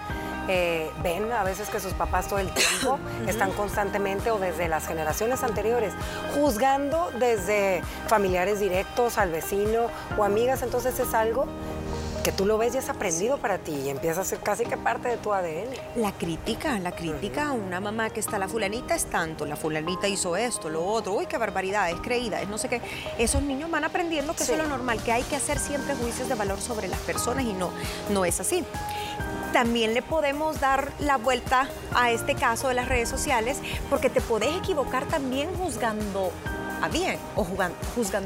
eh, 0.49 0.91
ven 1.03 1.33
a 1.33 1.43
veces 1.43 1.71
que 1.71 1.81
sus 1.81 1.95
papás 1.95 2.29
todo 2.29 2.39
el 2.39 2.51
tiempo 2.51 2.99
están 3.27 3.53
constantemente 3.53 4.31
o 4.31 4.39
desde 4.39 4.69
las 4.69 4.87
generaciones 4.87 5.43
anteriores 5.43 5.95
juzgando 6.35 7.11
desde 7.19 7.83
familiares 8.09 8.61
directos 8.61 9.17
al 9.17 9.31
vecino 9.31 9.87
o 10.19 10.25
amigas, 10.25 10.63
entonces 10.63 10.99
es 10.99 11.15
algo 11.15 11.47
que 12.25 12.33
tú 12.33 12.47
lo 12.47 12.57
ves 12.57 12.75
y 12.75 12.79
es 12.79 12.89
aprendido 12.89 13.37
para 13.37 13.59
ti 13.59 13.73
y 13.85 13.91
empieza 13.91 14.23
a 14.23 14.25
ser 14.25 14.41
casi 14.41 14.65
que 14.65 14.79
parte 14.79 15.09
de 15.09 15.19
tu 15.19 15.35
ADN. 15.35 15.69
La 15.97 16.11
crítica, 16.11 16.79
la 16.79 16.93
crítica 16.93 17.49
a 17.49 17.53
una 17.53 17.81
mamá 17.81 18.09
que 18.09 18.19
está, 18.19 18.39
la 18.39 18.49
fulanita 18.49 18.95
es 18.95 19.05
tanto, 19.05 19.45
la 19.45 19.57
fulanita 19.57 20.09
hizo 20.09 20.35
esto, 20.35 20.71
lo 20.71 20.87
otro, 20.87 21.13
uy, 21.13 21.27
qué 21.27 21.37
barbaridad, 21.37 21.91
es 21.91 22.01
creída, 22.01 22.41
es 22.41 22.49
no 22.49 22.57
sé 22.57 22.71
qué. 22.71 22.81
Esos 23.19 23.43
niños 23.43 23.71
van 23.71 23.85
aprendiendo 23.85 24.35
que 24.35 24.43
eso 24.43 24.53
es 24.53 24.59
lo 24.59 24.67
normal, 24.67 25.03
que 25.03 25.13
hay 25.13 25.23
que 25.25 25.37
hacer 25.37 25.59
siempre 25.59 25.95
juicios 25.97 26.27
de 26.27 26.35
valor 26.35 26.63
sobre 26.63 26.89
las 26.89 27.01
personas 27.01 27.45
y 27.45 27.53
no, 27.53 27.71
no 28.11 28.25
es 28.25 28.41
así 28.41 28.65
también 29.53 29.95
le 29.95 30.03
podemos 30.03 30.59
dar 30.59 30.91
la 30.99 31.17
vuelta 31.17 31.69
a 31.95 32.11
este 32.11 32.35
caso 32.35 32.67
de 32.67 32.75
las 32.75 32.89
redes 32.89 33.09
sociales 33.09 33.59
porque 33.89 34.11
te 34.11 34.21
podés 34.21 34.57
equivocar 34.57 35.07
también 35.07 35.49
juzgando 35.55 36.33
a 36.83 36.89
bien 36.89 37.19
o 37.35 37.45
juzgando, 37.45 37.77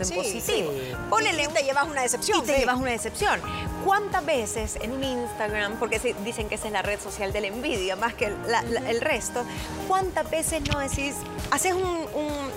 en 0.03 0.11
positivo. 0.11 0.73
Ponele, 1.09 1.45
y 1.45 1.49
te 1.49 1.63
llevas 1.63 1.87
una 1.89 2.03
decepción. 2.03 2.39
Y 2.39 2.47
te 2.47 2.59
llevas 2.59 2.77
una 2.77 2.91
decepción. 2.91 3.41
¿Cuántas 3.89 4.27
veces 4.27 4.77
en 4.83 4.93
un 4.93 5.03
Instagram, 5.03 5.79
porque 5.79 5.99
dicen 6.23 6.47
que 6.51 6.57
esa 6.57 6.67
es 6.67 6.75
la 6.75 6.83
red 6.83 7.01
social 7.01 7.33
de 7.33 7.41
la 7.41 7.47
envidia 7.47 7.97
más 7.97 8.13
que 8.13 8.27
el, 8.27 9.01
resto, 9.01 9.47
cuántas 9.89 10.31
veces 10.31 10.61
no 10.71 10.79
decís, 10.79 11.15
haces 11.51 11.73
un, 11.73 12.07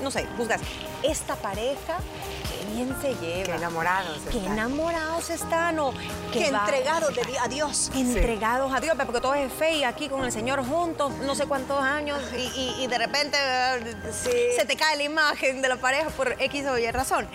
no 0.04 0.12
sé, 0.12 0.28
juzgas, 0.36 0.60
esta 1.04 1.38
pareja 1.38 2.00
bien 2.74 2.94
se 3.02 3.16
lleva. 3.16 3.46
Qué 3.46 3.52
enamorados 3.54 4.18
Qué 4.30 4.46
enamorados 4.46 5.30
están 5.30 5.80
o 5.80 5.94
qué 6.34 6.48
entregados 6.48 7.14
a 7.42 7.48
Dios. 7.48 7.92
Entregados 7.96 8.74
a 8.74 8.82
Dios, 8.82 8.98
porque 9.06 9.22
todo 9.22 9.34
es 9.34 9.54
fe 9.54 9.76
y 9.76 9.84
aquí 9.86 10.10
con 10.10 10.26
el 10.26 10.34
Señor 10.34 10.66
juntos, 10.68 11.14
no 11.20 11.34
sé 11.34 11.46
cuántos 11.46 11.80
años, 11.80 12.20
y, 12.36 12.88
de 12.88 12.98
repente 12.98 13.38
se 14.12 14.66
te 14.66 14.76
cae 14.76 14.98
la 14.98 15.04
imagen 15.04 15.62
de 15.62 15.70
la 15.70 15.78
pareja 15.78 16.10
por 16.10 16.36
X 16.42 16.66
o 16.66 16.78
Y 16.78 16.92
razón 16.92 17.26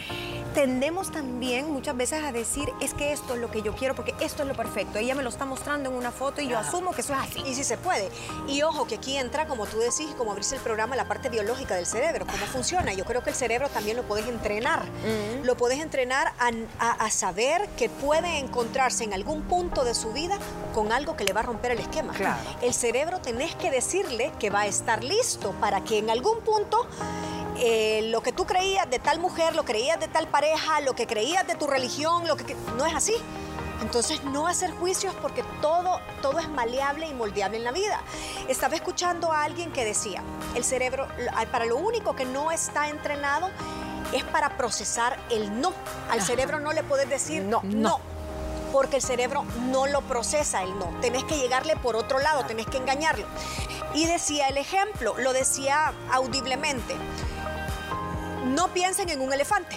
tendemos 0.57 1.13
también 1.13 1.71
muchas 1.71 1.95
veces 1.95 2.25
a 2.25 2.33
decir, 2.33 2.73
es 2.81 2.95
que 2.95 3.13
esto 3.13 3.35
es 3.35 3.41
lo 3.41 3.51
que 3.51 3.61
yo 3.61 3.75
quiero 3.75 3.95
porque 3.95 4.15
esto 4.21 4.43
es 4.43 4.49
lo 4.49 4.55
perfecto. 4.55 4.99
Ella 4.99 5.15
me 5.15 5.23
lo 5.23 5.29
está 5.29 5.45
mostrando 5.45 5.91
en 5.91 5.95
una 5.95 6.11
foto 6.11 6.41
y 6.41 6.49
yo 6.49 6.59
asumo 6.59 6.93
que 6.93 7.03
eso 7.03 7.13
es 7.13 7.19
así. 7.19 7.43
Y 7.47 7.55
si 7.55 7.63
se 7.63 7.77
puede. 7.77 8.09
Y 8.49 8.63
ojo, 8.63 8.87
que 8.87 8.95
aquí 8.95 9.19
entra, 9.19 9.47
como 9.47 9.67
tú 9.67 9.79
decís, 9.79 10.15
como 10.17 10.31
abrirse 10.31 10.55
el 10.55 10.63
programa, 10.63 10.97
la 10.97 11.07
parte 11.07 11.29
biológica 11.29 11.75
del 11.75 11.85
cerebro, 11.85 12.25
cómo 12.25 12.47
funciona. 12.47 12.95
Yo 12.95 13.05
creo 13.05 13.23
que 13.23 13.29
el 13.29 13.37
cerebro 13.37 13.69
también 13.69 13.99
lo 13.99 14.05
puedes 14.05 14.27
entrenar. 14.29 14.87
Lo 15.43 15.59
puedes 15.59 15.79
entrenar 15.79 16.33
a, 16.79 17.11
saber 17.11 17.69
que 17.77 17.91
puede 17.91 18.39
encontrarse 18.39 19.05
en 19.05 19.13
algún 19.13 19.43
punto 19.43 19.85
de 19.85 19.95
su 19.95 20.15
vida 20.15 20.39
con 20.75 20.91
algo 20.91 21.19
que 21.19 21.25
le 21.25 21.35
va 21.35 21.41
a 21.41 21.45
romper 21.45 21.73
el 21.73 21.81
esquema. 21.81 22.15
El 22.63 22.73
cerebro 22.73 23.21
tenés 23.21 23.55
que 23.57 23.71
decirle 23.71 24.33
que 24.39 24.49
va 24.49 24.61
a 24.61 24.67
estar 24.67 25.05
listo 25.05 25.53
para 25.61 25.85
que 25.85 25.99
en 25.99 26.09
algún 26.09 26.41
punto 26.41 26.89
eh, 27.59 28.03
lo 28.11 28.23
que 28.23 28.33
tú 28.33 28.45
creías 28.45 28.89
de 28.91 28.99
tal 28.99 29.19
mujer, 29.19 29.55
lo 29.55 29.65
creías 29.65 29.99
de 29.99 30.09
tal 30.09 30.29
pareja, 30.29 30.46
lo 30.83 30.95
que 30.95 31.07
creías 31.07 31.47
de 31.47 31.55
tu 31.55 31.67
religión, 31.67 32.27
lo 32.27 32.37
que 32.37 32.55
no 32.77 32.87
es 32.87 32.95
así. 32.95 33.15
Entonces, 33.83 34.25
no 34.25 34.47
hacer 34.47 34.71
juicios 34.73 35.15
porque 35.21 35.45
todo, 35.61 36.01
todo 36.23 36.39
es 36.39 36.49
maleable 36.49 37.07
y 37.07 37.15
moldeable 37.15 37.59
en 37.59 37.65
la 37.65 37.73
vida. 37.73 38.01
Estaba 38.49 38.75
escuchando 38.75 39.33
a 39.33 39.43
alguien 39.43 39.71
que 39.71 39.85
decía, 39.85 40.23
el 40.55 40.65
cerebro, 40.65 41.07
para 41.53 41.67
lo 41.67 41.77
único 41.77 42.17
que 42.17 42.25
no 42.25 42.51
está 42.51 42.89
entrenado 42.89 43.51
es 44.13 44.25
para 44.25 44.57
procesar 44.57 45.19
el 45.31 45.61
no. 45.61 45.73
Al 46.11 46.23
cerebro 46.23 46.59
no 46.59 46.73
le 46.73 46.83
puedes 46.83 47.09
decir 47.09 47.43
no, 47.43 47.61
no, 47.65 48.01
porque 48.73 48.97
el 48.97 49.03
cerebro 49.03 49.45
no 49.71 49.87
lo 49.87 50.01
procesa 50.03 50.63
el 50.63 50.79
no. 50.79 50.87
Tenés 51.03 51.25
que 51.25 51.37
llegarle 51.37 51.77
por 51.77 51.97
otro 51.97 52.19
lado, 52.19 52.47
tenés 52.47 52.67
que 52.67 52.79
engañarlo. 52.79 53.27
Y 53.95 54.07
decía 54.07 54.49
el 54.49 54.57
ejemplo, 54.57 55.17
lo 55.19 55.33
decía 55.33 55.93
audiblemente 56.13 56.95
no 58.57 58.69
piensen 58.69 59.11
en 59.11 59.21
un 59.21 59.33
elefante. 59.33 59.77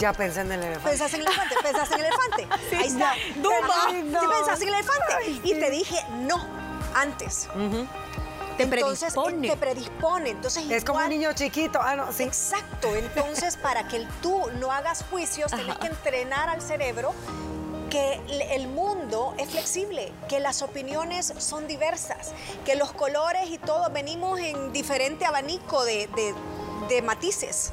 Ya 0.00 0.12
pensé 0.12 0.40
en 0.40 0.50
el 0.50 0.62
elefante. 0.62 0.88
Pensás 0.90 1.14
en 1.14 1.20
el 1.20 1.26
elefante, 1.28 1.54
pensás 1.62 1.88
en 1.92 2.00
el 2.00 2.06
elefante. 2.06 2.48
Ahí 2.76 2.86
está. 2.88 3.12
Duma. 3.36 3.90
Sí, 3.90 4.26
pensás 4.36 4.60
en 4.62 4.68
el 4.68 4.74
elefante. 4.74 5.30
y 5.44 5.54
te 5.54 5.70
dije 5.70 5.96
no 6.22 6.44
antes. 6.94 7.46
Te 8.56 8.64
Entonces, 8.64 9.12
predispone. 9.14 9.48
te 9.48 9.56
predispone. 9.56 10.30
Entonces, 10.30 10.70
Es 10.70 10.84
como 10.84 10.98
un 10.98 11.08
niño 11.08 11.32
chiquito. 11.34 11.78
Ah, 11.82 11.96
no, 11.96 12.12
sí. 12.12 12.24
Exacto. 12.24 12.94
Entonces, 12.96 13.56
para 13.62 13.86
que 13.88 14.06
tú 14.22 14.40
no 14.58 14.72
hagas 14.72 15.04
juicios, 15.10 15.50
tienes 15.52 15.76
que 15.78 15.86
entrenar 15.86 16.48
al 16.48 16.60
cerebro 16.62 17.14
que 17.90 18.14
el- 18.28 18.42
el 18.42 18.68
mundo 18.68 19.34
es 19.38 19.50
flexible, 19.50 20.12
que 20.28 20.40
las 20.40 20.62
opiniones 20.62 21.32
son 21.38 21.66
diversas, 21.66 22.32
que 22.64 22.76
los 22.76 22.92
colores 22.92 23.48
y 23.50 23.58
todo 23.58 23.90
venimos 23.90 24.38
en 24.40 24.72
diferente 24.72 25.24
abanico 25.26 25.84
de, 25.84 26.06
de- 26.14 26.34
de 26.90 27.00
matices. 27.02 27.72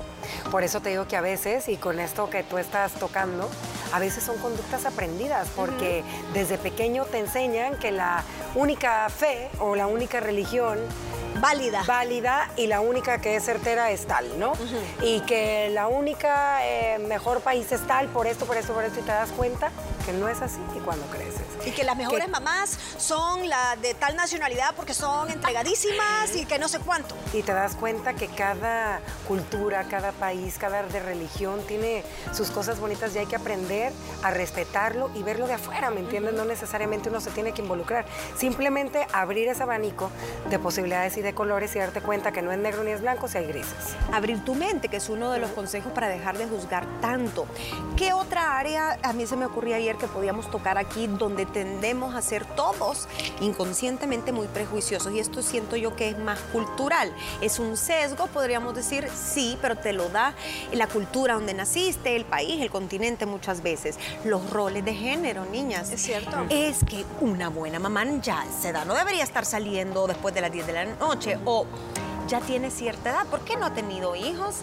Por 0.52 0.64
eso 0.64 0.80
te 0.80 0.90
digo 0.90 1.08
que 1.08 1.18
a 1.18 1.22
veces, 1.22 1.68
y 1.68 1.76
con 1.76 2.00
esto 2.00 2.30
que 2.30 2.44
tú 2.44 2.58
estás 2.58 2.94
tocando, 2.94 3.50
a 3.92 4.00
veces 4.00 4.24
son 4.24 4.38
conductas 4.38 4.86
aprendidas, 4.86 5.50
porque 5.56 6.04
desde 6.34 6.58
pequeño 6.58 7.04
te 7.06 7.18
enseñan 7.20 7.78
que 7.80 7.92
la 7.92 8.24
única 8.56 9.10
fe 9.10 9.50
o 9.60 9.76
la 9.76 9.88
única 9.88 10.20
religión 10.20 10.78
Válida. 11.40 11.84
válida 11.88 12.50
y 12.56 12.68
la 12.68 12.80
única 12.80 13.20
que 13.20 13.36
es 13.36 13.44
certera 13.44 13.92
es 13.92 14.06
tal, 14.06 14.40
¿no? 14.40 14.54
Y 15.02 15.22
que 15.22 15.70
la 15.72 15.88
única 15.88 16.66
eh, 16.66 17.00
mejor 17.00 17.42
país 17.42 17.72
es 17.72 17.86
tal, 17.86 18.08
por 18.08 18.28
esto, 18.28 18.46
por 18.46 18.58
esto, 18.58 18.74
por 18.74 18.84
esto, 18.84 19.00
y 19.00 19.04
te 19.04 19.12
das 19.12 19.32
cuenta 19.32 19.72
que 20.06 20.14
no 20.14 20.30
es 20.30 20.42
así 20.42 20.60
y 20.76 20.80
cuando 20.80 21.06
creces. 21.08 21.47
Y 21.68 21.72
que 21.72 21.84
las 21.84 21.96
mejores 21.98 22.26
Que- 22.26 22.32
mamás 22.32 22.78
son 22.98 23.48
la 23.50 23.76
de 23.82 23.94
tal 23.94 24.16
nacionalidad 24.16 24.74
porque 24.76 24.94
son 24.94 25.30
entregadísimas 25.30 26.36
y 26.36 26.46
que 26.46 26.60
no 26.60 26.68
sé 26.68 26.80
cuánto. 26.80 27.16
Y 27.34 27.42
te 27.44 27.54
das 27.54 27.76
cuenta 27.76 28.14
que 28.14 28.28
cada 28.28 29.02
cultura, 29.28 29.84
cada 29.86 30.12
país, 30.12 30.58
cada 30.58 30.84
de 30.84 31.00
religión 31.00 31.62
tiene 31.68 32.04
sus 32.34 32.52
cosas 32.52 32.80
bonitas 32.80 33.14
y 33.16 33.20
hay 33.20 33.26
que 33.26 33.36
aprender 33.36 33.92
a 34.24 34.32
respetarlo 34.32 35.10
y 35.16 35.24
verlo 35.24 35.48
de 35.48 35.54
afuera, 35.54 35.90
¿me 35.90 36.00
entiendes? 36.00 36.34
No 36.34 36.46
necesariamente 36.46 37.10
uno 37.10 37.20
se 37.22 37.32
tiene 37.32 37.52
que 37.52 37.62
involucrar. 37.62 38.06
Simplemente 38.38 39.08
abrir 39.14 39.48
ese 39.48 39.64
abanico 39.64 40.10
de 40.50 40.60
posibilidades 40.60 41.18
y 41.18 41.22
de 41.22 41.34
colores 41.34 41.76
y 41.76 41.80
darte 41.80 42.02
cuenta 42.02 42.32
que 42.32 42.42
no 42.42 42.52
es 42.52 42.58
negro 42.60 42.84
ni 42.84 42.92
es 42.92 43.02
blanco, 43.02 43.28
si 43.28 43.38
hay 43.40 43.48
grises. 43.48 43.96
Abrir 44.14 44.44
tu 44.46 44.56
mente, 44.56 44.88
que 44.90 44.98
es 44.98 45.10
uno 45.10 45.32
de 45.32 45.40
los 45.40 45.52
consejos 45.52 45.92
para 45.92 46.08
dejar 46.08 46.38
de 46.38 46.48
juzgar 46.48 46.86
tanto. 47.02 47.46
¿Qué 47.96 48.14
otra 48.14 48.58
área 48.58 48.98
a 49.04 49.14
mí 49.14 49.26
se 49.28 49.36
me 49.36 49.46
ocurría 49.46 49.78
ayer 49.78 49.98
que 49.98 50.08
podíamos 50.08 50.50
tocar 50.52 50.78
aquí 50.78 51.08
donde 51.08 51.46
tendemos 51.58 52.14
a 52.14 52.22
ser 52.22 52.46
todos 52.46 53.08
inconscientemente 53.42 54.32
muy 54.32 54.46
prejuiciosos? 54.46 55.12
Y 55.12 55.20
esto 55.20 55.42
siento 55.42 55.76
yo 55.76 55.96
que 55.96 56.10
es 56.10 56.20
más 56.20 56.40
cultural. 56.54 57.12
Es 57.42 57.58
un 57.58 57.78
sesgo, 57.78 58.28
podríamos 58.28 58.76
decir, 58.76 59.10
sí, 59.10 59.58
pero 59.60 59.76
te 59.76 59.92
lo 59.92 60.08
da 60.10 60.36
la 60.72 60.86
cultura 60.86 61.34
donde 61.34 61.56
naciste, 61.56 62.16
el 62.16 62.26
país, 62.26 62.62
el 62.62 62.70
continente 62.70 63.26
muchas 63.26 63.64
veces. 63.64 63.98
Los 64.24 64.52
roles 64.52 64.86
de 64.86 64.94
género, 64.94 65.46
niñas. 65.46 65.90
Es 65.90 66.04
cierto. 66.04 66.46
Es 66.50 66.84
que 66.84 67.04
una 67.22 67.50
buena 67.50 67.80
mamá 67.80 68.06
ya 68.22 68.42
a 68.42 68.46
esa 68.46 68.70
edad 68.70 68.86
no 68.86 68.94
debería 68.94 69.24
estar 69.24 69.44
saliendo 69.44 70.06
después 70.06 70.36
de 70.36 70.42
las 70.42 70.52
10 70.52 70.68
de 70.68 70.74
la 70.74 70.86
noche 70.86 71.40
o 71.46 71.66
ya 72.28 72.42
tiene 72.42 72.72
cierta 72.72 73.10
edad, 73.10 73.26
¿por 73.28 73.42
qué 73.42 73.56
no 73.56 73.66
ha 73.66 73.74
tenido 73.74 74.16
hijos? 74.16 74.58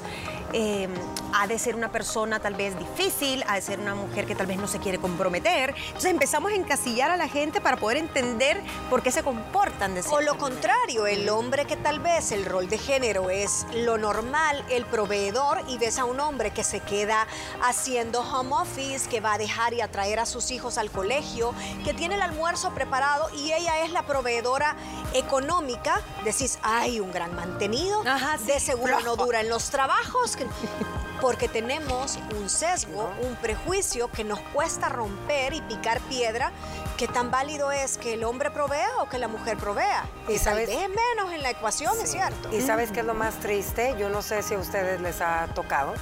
Eh, 0.52 0.88
ha 1.32 1.48
de 1.48 1.58
ser 1.58 1.74
una 1.74 1.90
persona 1.90 2.38
tal 2.38 2.54
vez 2.54 2.78
difícil, 2.78 3.42
ha 3.48 3.56
de 3.56 3.62
ser 3.62 3.80
una 3.80 3.94
mujer 3.94 4.24
que 4.24 4.36
tal 4.36 4.46
vez 4.46 4.56
no 4.56 4.68
se 4.68 4.78
quiere 4.78 4.98
comprometer. 4.98 5.74
Entonces 5.86 6.10
empezamos 6.10 6.52
a 6.52 6.54
encasillar 6.54 7.10
a 7.10 7.16
la 7.16 7.28
gente 7.28 7.60
para 7.60 7.76
poder 7.76 7.96
entender 7.96 8.62
por 8.88 9.02
qué 9.02 9.10
se 9.10 9.24
comportan 9.24 9.94
de 9.94 10.00
O 10.00 10.02
cierta 10.04 10.24
lo 10.24 10.34
manera. 10.34 10.38
contrario, 10.38 11.06
el 11.06 11.28
hombre 11.28 11.64
que 11.64 11.76
tal 11.76 11.98
vez 11.98 12.30
el 12.30 12.44
rol 12.44 12.68
de 12.68 12.78
género 12.78 13.30
es 13.30 13.66
lo 13.74 13.98
normal, 13.98 14.64
el 14.70 14.84
proveedor, 14.84 15.62
y 15.66 15.78
ves 15.78 15.98
a 15.98 16.04
un 16.04 16.20
hombre 16.20 16.52
que 16.52 16.62
se 16.62 16.80
queda 16.80 17.26
haciendo 17.62 18.20
home 18.20 18.54
office, 18.54 19.08
que 19.08 19.20
va 19.20 19.32
a 19.32 19.38
dejar 19.38 19.74
y 19.74 19.80
a 19.80 19.90
traer 19.90 20.20
a 20.20 20.26
sus 20.26 20.52
hijos 20.52 20.78
al 20.78 20.90
colegio, 20.90 21.52
que 21.84 21.94
tiene 21.94 22.14
el 22.14 22.22
almuerzo 22.22 22.70
preparado 22.74 23.28
y 23.34 23.52
ella 23.52 23.82
es 23.82 23.90
la 23.90 24.04
proveedora 24.04 24.76
económica, 25.14 26.00
decís, 26.24 26.58
ay, 26.62 27.00
un 27.00 27.10
gran 27.10 27.34
mantenido, 27.58 28.02
Ajá, 28.06 28.36
sí. 28.38 28.46
de 28.46 28.60
seguro 28.60 29.00
no 29.00 29.16
dura 29.16 29.40
en 29.40 29.48
los 29.48 29.70
trabajos. 29.70 30.36
que- 30.36 30.46
Porque 31.20 31.48
tenemos 31.48 32.18
un 32.38 32.50
sesgo, 32.50 33.10
un 33.22 33.36
prejuicio 33.36 34.08
que 34.08 34.24
nos 34.24 34.40
cuesta 34.52 34.88
romper 34.90 35.54
y 35.54 35.62
picar 35.62 36.00
piedra. 36.00 36.50
¿Qué 36.98 37.08
tan 37.08 37.30
válido 37.30 37.72
es 37.72 37.96
que 37.96 38.14
el 38.14 38.24
hombre 38.24 38.50
provea 38.50 38.88
o 39.00 39.08
que 39.08 39.18
la 39.18 39.28
mujer 39.28 39.56
provea? 39.56 40.04
Y 40.28 40.36
sabes- 40.38 40.68
vez 40.68 40.88
menos 40.88 41.32
en 41.32 41.42
la 41.42 41.50
ecuación, 41.50 41.94
es 42.02 42.10
cierto. 42.10 42.52
¿Y 42.54 42.60
sabes 42.60 42.90
qué 42.90 43.00
es 43.00 43.06
lo 43.06 43.14
más 43.14 43.34
triste? 43.36 43.94
Yo 43.98 44.10
no 44.10 44.20
sé 44.20 44.42
si 44.42 44.54
a 44.54 44.58
ustedes 44.58 45.00
les 45.00 45.20
ha 45.22 45.46
tocado, 45.54 45.94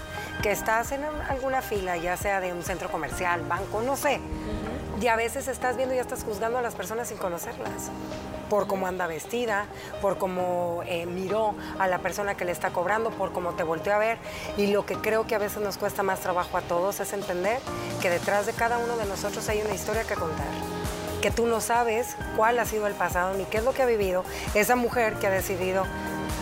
que 0.43 0.51
estás 0.51 0.91
en 0.93 1.05
alguna 1.05 1.63
fila, 1.63 1.97
ya 1.99 2.17
sea 2.17 2.41
de 2.41 2.53
un 2.53 2.65
centro 2.65 2.91
comercial, 2.91 3.43
banco, 3.43 3.81
no 3.83 3.97
sé, 3.97 4.21
y 5.03 5.09
a 5.09 5.17
veces 5.17 5.49
estás 5.49 5.77
viendo 5.77 5.95
y 5.95 5.97
ya 5.97 6.03
estás 6.03 6.23
juzgando 6.23 6.59
a 6.59 6.63
las 6.63 6.77
personas 6.77 7.09
sin 7.09 7.19
conocerlas. 7.19 7.91
Por 8.49 8.69
cómo 8.69 8.87
anda 8.87 9.09
vestida, 9.09 9.67
por 10.01 10.17
cómo 10.17 10.83
eh, 10.87 11.07
miró 11.07 11.57
a 11.81 11.89
la 11.89 11.99
persona 11.99 12.37
que 12.37 12.45
le 12.45 12.53
está 12.53 12.71
cobrando, 12.71 13.11
por 13.11 13.33
cómo 13.33 13.55
te 13.55 13.65
volteó 13.65 13.95
a 13.95 13.99
ver. 13.99 14.19
Y 14.57 14.69
lo 14.69 14.87
que 14.87 14.95
creo 14.95 15.27
que 15.27 15.35
a 15.35 15.39
veces 15.39 15.61
nos 15.61 15.77
cuesta 15.77 16.05
más 16.05 16.21
trabajo 16.21 16.57
a 16.57 16.61
todos 16.61 17.01
es 17.01 17.13
entender 17.13 17.59
que 18.01 18.11
detrás 18.11 18.47
de 18.47 18.53
cada 18.53 18.79
uno 18.79 18.97
de 18.97 19.07
nosotros 19.07 19.49
hay 19.49 19.61
una 19.61 19.75
historia 19.75 20.05
que 20.05 20.15
contar 20.15 20.47
que 21.21 21.31
tú 21.31 21.47
no 21.47 21.61
sabes 21.61 22.17
cuál 22.37 22.59
ha 22.59 22.65
sido 22.65 22.89
el 22.89 22.95
pasado 22.95 23.35
ni 23.35 23.45
qué 23.45 23.59
es 23.59 23.65
lo 23.65 23.73
que 23.73 23.83
ha 23.83 23.87
vivido 23.87 24.25
esa 24.55 24.75
mujer 24.75 25.15
que 25.15 25.29
ha 25.29 25.31
decidido 25.31 25.85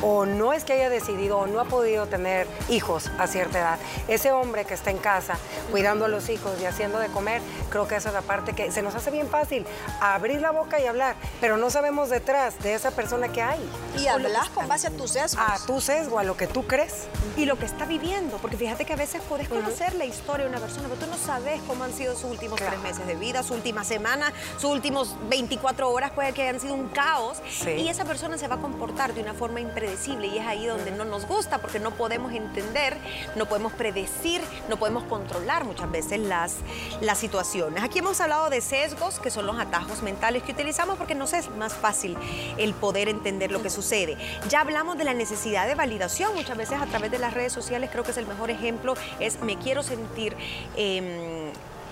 o 0.03 0.25
no 0.27 0.53
es 0.53 0.65
que 0.65 0.73
haya 0.75 0.89
decidido 0.91 1.39
o 1.39 1.47
no 1.47 1.61
ha 1.61 1.65
podido 1.65 2.07
tener 2.07 2.47
hijos 2.69 3.11
a 3.19 3.27
cierta 3.27 3.59
edad. 3.59 3.79
Ese 4.09 4.33
hombre 4.33 4.65
que 4.65 4.75
está 4.75 4.91
en 4.91 4.99
casa 4.99 5.37
cuidando 5.71 6.05
a 6.05 6.09
los 6.09 6.29
hijos 6.29 6.53
y 6.61 6.65
haciendo 6.67 6.99
de 6.99 7.09
comer, 7.09 7.43
creo 7.71 7.87
que 7.89 7.97
esa 7.97 8.09
es 8.09 8.15
la 8.15 8.23
parte 8.23 8.53
que 8.55 8.71
se 8.73 8.83
nos 8.83 8.95
hace 8.95 9.11
bien 9.11 9.29
fácil, 9.29 9.67
abrir 10.01 10.41
la 10.41 10.51
boca 10.53 10.81
y 10.81 10.87
hablar, 10.87 11.17
pero 11.41 11.57
no 11.57 11.71
sabemos 11.71 12.09
detrás 12.11 12.59
de 12.63 12.75
esa 12.75 12.91
persona 12.93 13.29
que 13.29 13.43
hay. 13.43 13.61
Y 13.99 14.07
hablas 14.07 14.49
con 14.51 14.67
base 14.69 14.87
a 14.87 14.91
tus 14.91 15.11
sesgos. 15.13 15.45
A 15.47 15.57
tu 15.67 15.81
sesgo, 15.81 16.19
a 16.19 16.25
lo 16.25 16.37
que 16.37 16.47
tú 16.47 16.67
crees. 16.67 17.07
y 17.37 17.45
lo 17.47 17.57
que 17.59 17.65
está 17.65 17.87
viviendo, 17.87 18.37
porque 18.39 18.57
fíjate 18.57 18.85
que 18.85 18.93
a 18.93 18.97
veces 18.97 19.23
puedes 19.29 19.49
conocer 19.49 19.95
la 19.95 20.05
historia 20.05 20.45
de 20.45 20.51
una 20.51 20.59
persona, 20.61 20.89
pero 20.89 21.01
tú 21.01 21.07
no 21.11 21.17
sabes 21.17 21.61
cómo 21.67 21.85
han 21.85 21.93
sido 21.93 22.15
sus 22.15 22.25
últimos 22.25 22.59
Claro. 22.59 22.73
tres 22.73 22.83
meses 22.83 23.07
de 23.07 23.15
vida, 23.15 23.43
su 23.43 23.55
última 23.55 23.85
semana, 23.85 24.33
sus 24.59 24.71
últimos 24.71 25.15
24 25.29 25.89
horas 25.91 26.11
puede 26.11 26.33
que 26.33 26.43
hayan 26.43 26.61
sido 26.61 26.75
un 26.75 26.89
caos 26.89 27.39
Sí. 27.49 27.71
y 27.71 27.89
esa 27.89 28.05
persona 28.05 28.37
se 28.37 28.47
va 28.49 28.57
a 28.57 28.59
comportar 28.59 29.15
de 29.15 29.23
una 29.23 29.33
forma 29.33 29.61
impredecible 29.61 29.90
y 29.91 30.39
es 30.39 30.47
ahí 30.47 30.67
donde 30.67 30.91
no 30.91 31.05
nos 31.05 31.27
gusta 31.27 31.59
porque 31.59 31.81
no 31.81 31.91
podemos 31.91 32.33
entender, 32.33 32.97
no 33.37 33.47
podemos 33.47 33.73
predecir, 33.73 34.41
no 34.69 34.77
podemos 34.77 35.05
controlar 35.05 35.65
muchas 35.65 35.91
veces 35.91 36.21
las, 36.21 36.57
las 37.01 37.19
situaciones. 37.19 37.83
Aquí 37.83 37.99
hemos 37.99 38.21
hablado 38.21 38.51
de 38.51 38.61
sesgos, 38.61 39.19
que 39.19 39.31
son 39.31 39.47
los 39.47 39.59
atajos 39.59 40.03
mentales 40.03 40.43
que 40.43 40.53
utilizamos 40.53 40.97
porque 40.97 41.15
nos 41.15 41.33
es 41.33 41.51
más 41.51 41.75
fácil 41.75 42.17
el 42.57 42.75
poder 42.75 43.09
entender 43.09 43.51
lo 43.51 43.63
que 43.63 43.71
sucede. 43.71 44.17
Ya 44.49 44.61
hablamos 44.61 44.97
de 44.97 45.05
la 45.05 45.15
necesidad 45.15 45.67
de 45.67 45.75
validación, 45.75 46.35
muchas 46.35 46.57
veces 46.57 46.81
a 46.81 46.87
través 46.87 47.11
de 47.11 47.19
las 47.19 47.35
redes 47.35 47.53
sociales 47.53 47.91
creo 47.91 48.05
que 48.05 48.13
es 48.13 48.17
el 48.17 48.27
mejor 48.27 48.51
ejemplo, 48.51 48.95
es 49.19 49.41
me 49.43 49.57
quiero 49.57 49.83
sentir... 49.83 50.37
em, 50.77 51.51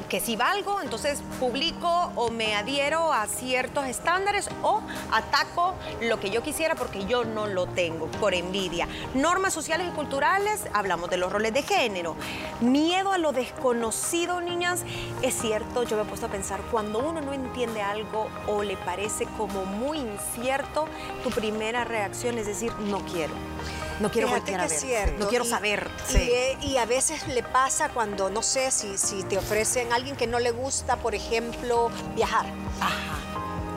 que 0.08 0.20
si 0.20 0.36
valgo, 0.36 0.80
entonces 0.80 1.22
publico 1.38 2.12
o 2.14 2.30
me 2.30 2.54
adhiero 2.54 3.12
a 3.12 3.26
ciertos 3.26 3.86
estándares 3.86 4.48
o 4.62 4.80
ataco 5.12 5.74
lo 6.02 6.18
que 6.20 6.30
yo 6.30 6.42
quisiera 6.42 6.74
porque 6.74 7.04
yo 7.06 7.24
no 7.24 7.46
lo 7.46 7.66
tengo 7.66 8.06
por 8.06 8.34
envidia. 8.34 8.88
Normas 9.14 9.52
sociales 9.52 9.88
y 9.88 9.94
culturales, 9.94 10.66
hablamos 10.72 11.10
de 11.10 11.16
los 11.16 11.32
roles 11.32 11.52
de 11.52 11.62
género. 11.62 12.16
Miedo 12.60 13.12
a 13.12 13.18
lo 13.18 13.32
desconocido, 13.32 14.40
niñas, 14.40 14.84
es 15.22 15.34
cierto, 15.34 15.82
yo 15.82 15.96
me 15.96 16.02
he 16.02 16.06
puesto 16.06 16.26
a 16.26 16.30
pensar, 16.30 16.60
cuando 16.70 16.98
uno 17.00 17.20
no 17.20 17.32
entiende 17.32 17.82
algo 17.82 18.28
o 18.46 18.62
le 18.62 18.76
parece 18.76 19.26
como 19.36 19.64
muy 19.64 19.98
incierto, 19.98 20.86
tu 21.22 21.30
primera 21.30 21.84
reacción 21.84 22.38
es 22.38 22.46
decir, 22.46 22.72
no 22.80 22.98
quiero. 23.00 23.34
No 24.00 24.10
quiero 24.10 24.28
Fíjate 24.28 24.52
voltear 24.52 24.60
a 24.60 24.64
que 24.64 24.70
ver. 24.70 24.80
cierto. 24.80 25.18
No 25.24 25.28
quiero 25.28 25.44
Y- 25.44 25.48
saber. 25.48 25.90
Y, 26.10 26.14
eh, 26.16 26.58
y 26.62 26.76
a 26.76 26.86
veces 26.86 27.26
le 27.28 27.42
pasa 27.42 27.88
cuando, 27.88 28.30
no 28.30 28.42
sé, 28.42 28.70
si, 28.70 28.96
si 28.96 29.22
te 29.24 29.36
ofrecen 29.38 29.92
a 29.92 29.96
alguien 29.96 30.14
que 30.16 30.26
no 30.26 30.38
le 30.38 30.50
gusta, 30.52 30.96
por 30.96 31.14
ejemplo, 31.14 31.90
viajar. 32.14 32.46
Ajá. 32.80 33.18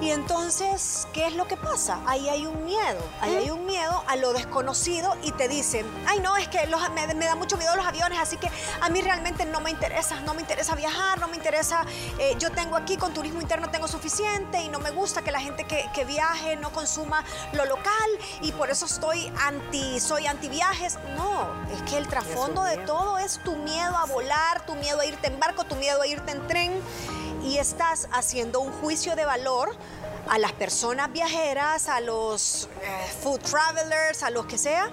Y 0.02 0.10
entonces, 0.10 1.08
¿qué 1.14 1.28
es 1.28 1.36
lo 1.36 1.48
que 1.48 1.56
pasa? 1.58 2.00
Ahí 2.08 2.28
hay 2.28 2.48
un 2.48 2.66
miedo, 2.66 3.00
ahí 3.22 3.36
hay 3.36 3.52
un 3.52 3.68
miedo 3.68 4.04
a 4.08 4.16
lo 4.16 4.34
desconocido 4.34 5.16
y 5.22 5.32
te 5.32 5.48
dicen, 5.48 5.86
ay 6.08 6.20
no, 6.22 6.36
es 6.38 6.48
que 6.48 6.66
los- 6.66 6.90
me, 6.92 7.06
me 7.14 7.26
da 7.26 7.36
mucho 7.36 7.56
miedo 7.56 7.76
los 7.76 7.86
aviones, 7.86 8.18
así 8.18 8.38
que 8.38 8.50
a 8.82 8.90
mí 8.90 9.00
realmente 9.04 9.46
no 9.46 9.60
me 9.62 9.70
interesa, 9.70 10.20
no 10.22 10.34
me 10.34 10.42
interesa 10.42 10.74
viajar, 10.74 11.20
no 11.20 11.28
me 11.28 11.36
interesa, 11.38 11.86
eh, 12.18 12.36
yo 12.40 12.50
tengo 12.52 12.76
aquí 12.78 12.98
con 12.98 13.14
turismo 13.14 13.42
interno 13.42 13.70
tengo 13.70 13.88
suficiente 13.88 14.60
y 14.64 14.70
no 14.70 14.80
me 14.80 14.90
gusta 14.90 15.22
que 15.22 15.32
la 15.32 15.40
gente 15.40 15.66
que, 15.66 15.88
que 15.94 16.04
viaje 16.04 16.56
no 16.56 16.72
consuma 16.72 17.24
lo 17.54 17.66
local 17.66 18.10
y 18.42 18.52
por 18.54 18.72
eso 18.72 18.88
estoy 18.88 19.32
anti, 19.40 20.00
soy 20.00 20.26
anti 20.26 20.50
viajes. 20.50 20.98
No, 21.16 21.48
es 21.72 21.82
que 21.84 21.98
el 21.98 22.08
trasfondo 22.08 22.64
de 22.64 22.78
todo 22.78 23.20
es 23.20 23.40
tu 23.44 23.56
miedo 23.56 23.96
a 23.96 24.06
volar, 24.06 24.66
tu 24.66 24.74
miedo 24.76 25.00
a 25.00 25.06
irte 25.06 25.28
en 25.28 25.40
barco, 25.40 25.64
tu 25.64 25.76
miedo 25.76 26.02
a 26.02 26.08
irte 26.08 26.32
en 26.32 26.48
tren 26.48 26.82
y 27.44 27.58
estás 27.58 28.08
haciendo 28.12 28.60
un 28.60 28.72
juicio 28.72 29.16
de 29.16 29.26
valor 29.26 29.76
a 30.30 30.38
las 30.38 30.54
personas 30.54 31.12
viajeras, 31.12 31.90
a 31.90 32.00
los 32.00 32.70
eh, 32.82 33.12
food 33.22 33.40
travelers, 33.40 34.24
a 34.24 34.30
los 34.30 34.46
que 34.46 34.58
sea, 34.58 34.90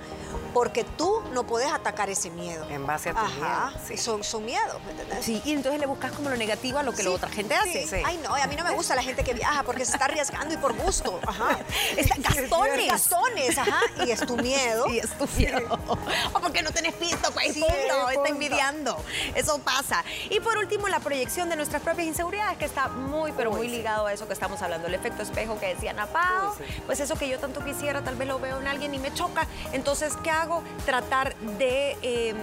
porque 0.53 0.85
tú 0.85 1.23
no 1.33 1.45
puedes 1.45 1.71
atacar 1.73 2.11
ese 2.11 2.31
miedo. 2.31 2.67
En 2.71 2.87
base 2.87 3.11
a 3.11 3.13
tu 3.15 3.19
Ajá, 3.21 3.71
miedo. 3.71 3.81
Sí. 3.87 3.97
son, 3.97 4.25
son 4.25 4.45
miedos, 4.45 4.83
¿me 4.85 4.91
entendés? 4.93 5.25
Sí, 5.25 5.41
y 5.45 5.53
entonces 5.53 5.81
le 5.81 5.87
buscas 5.87 6.13
como 6.13 6.31
lo 6.31 6.37
negativo 6.37 6.79
a 6.79 6.83
lo 6.83 6.93
que 6.93 7.03
la 7.03 7.11
Sí, 7.11 7.15
otra 7.17 7.29
gente 7.31 7.55
hace. 7.55 7.87
sí. 7.87 8.03
Ay, 8.05 8.19
no, 8.23 8.35
a 8.35 8.47
mí 8.47 8.57
no 8.57 8.65
me 8.65 8.73
gusta 8.75 8.95
la 8.95 9.03
gente 9.03 9.25
que 9.25 9.35
viaja 9.35 9.63
porque 9.63 9.85
se 9.85 9.93
está 9.93 10.07
arriesgando 10.07 10.55
y 10.55 10.57
por 10.57 10.75
gusto. 10.75 11.21
Ajá. 11.27 11.59
Está- 11.97 12.17
gastones. 12.35 12.89
Gastones, 12.89 13.59
ajá. 13.59 13.81
Y 14.07 14.11
es 14.11 14.21
tu 14.27 14.37
miedo. 14.37 14.87
Sí, 14.89 14.99
es 14.99 15.11
tu 15.19 15.27
miedo. 15.37 15.79
O 16.33 16.41
porque 16.41 16.63
no 16.63 16.71
tenés 16.71 16.95
pisto, 16.95 17.31
pues 17.33 17.53
Sí, 17.55 17.61
punto, 17.61 17.77
punto. 17.77 18.11
está 18.11 18.29
envidiando. 18.29 19.03
Eso 19.35 19.59
pasa. 19.61 20.05
Y 20.31 20.41
por 20.41 20.57
último, 20.59 20.89
la 20.89 21.01
proyección 21.01 21.49
de 21.49 21.57
nuestras 21.57 21.83
propias 21.83 22.07
inseguridades, 22.09 22.59
que 22.59 22.65
está 22.65 22.89
muy, 22.89 23.33
pero 23.33 23.51
muy 23.51 23.69
ligado 23.69 24.07
a 24.07 24.13
eso 24.13 24.27
que 24.27 24.33
estamos 24.33 24.61
hablando, 24.63 24.87
el 24.89 24.95
efecto 24.95 25.23
espejo 25.23 25.59
que 25.59 25.75
decía 25.75 25.91
Ana 25.91 26.07
Pao. 26.07 26.55
Uy, 26.59 26.65
sí. 26.67 26.83
Pues 26.87 27.01
eso 27.01 27.17
que 27.17 27.29
yo 27.29 27.39
tanto 27.39 27.65
quisiera, 27.65 28.03
tal 28.03 28.17
vez 28.17 28.29
lo 28.29 28.39
veo 28.39 28.59
en 28.61 28.67
alguien 28.69 28.95
y 28.95 28.99
me 28.99 29.13
choca. 29.15 29.47
Entonces, 29.73 30.15
¿qué 30.23 30.31
hago? 30.39 30.63
Tratar 30.87 31.37
de... 31.59 31.97
eh, 32.03 32.35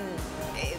eh, 0.58 0.78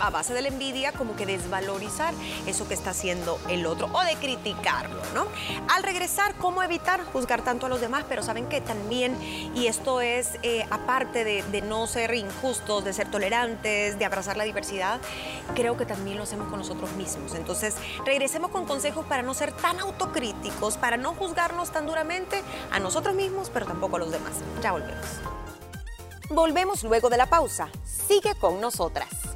a 0.00 0.10
base 0.10 0.34
de 0.34 0.42
la 0.42 0.48
envidia, 0.48 0.92
como 0.92 1.14
que 1.14 1.24
desvalorizar 1.24 2.12
eso 2.46 2.66
que 2.66 2.74
está 2.74 2.90
haciendo 2.90 3.38
el 3.48 3.64
otro 3.64 3.88
o 3.92 4.02
de 4.02 4.16
criticarlo, 4.16 5.00
¿no? 5.14 5.26
Al 5.72 5.82
regresar, 5.82 6.34
¿cómo 6.34 6.62
evitar 6.62 7.02
juzgar 7.04 7.42
tanto 7.42 7.66
a 7.66 7.68
los 7.68 7.80
demás? 7.80 8.04
Pero 8.08 8.22
saben 8.22 8.46
que 8.46 8.60
también, 8.60 9.16
y 9.54 9.66
esto 9.68 10.00
es 10.00 10.30
eh, 10.42 10.66
aparte 10.70 11.24
de, 11.24 11.42
de 11.44 11.62
no 11.62 11.86
ser 11.86 12.12
injustos, 12.14 12.84
de 12.84 12.92
ser 12.92 13.10
tolerantes, 13.10 13.98
de 13.98 14.04
abrazar 14.04 14.36
la 14.36 14.44
diversidad, 14.44 15.00
creo 15.54 15.76
que 15.76 15.86
también 15.86 16.16
lo 16.16 16.24
hacemos 16.24 16.48
con 16.48 16.58
nosotros 16.58 16.90
mismos. 16.92 17.34
Entonces, 17.34 17.76
regresemos 18.04 18.50
con 18.50 18.66
consejos 18.66 19.06
para 19.06 19.22
no 19.22 19.32
ser 19.32 19.52
tan 19.52 19.78
autocríticos, 19.78 20.76
para 20.76 20.96
no 20.96 21.14
juzgarnos 21.14 21.70
tan 21.70 21.86
duramente 21.86 22.42
a 22.72 22.80
nosotros 22.80 23.14
mismos, 23.14 23.48
pero 23.54 23.64
tampoco 23.64 23.96
a 23.96 24.00
los 24.00 24.10
demás. 24.10 24.32
Ya 24.60 24.72
volvemos. 24.72 25.33
Volvemos 26.30 26.82
luego 26.84 27.10
de 27.10 27.16
la 27.16 27.26
pausa. 27.26 27.68
Sigue 27.84 28.34
con 28.34 28.60
nosotras. 28.60 29.33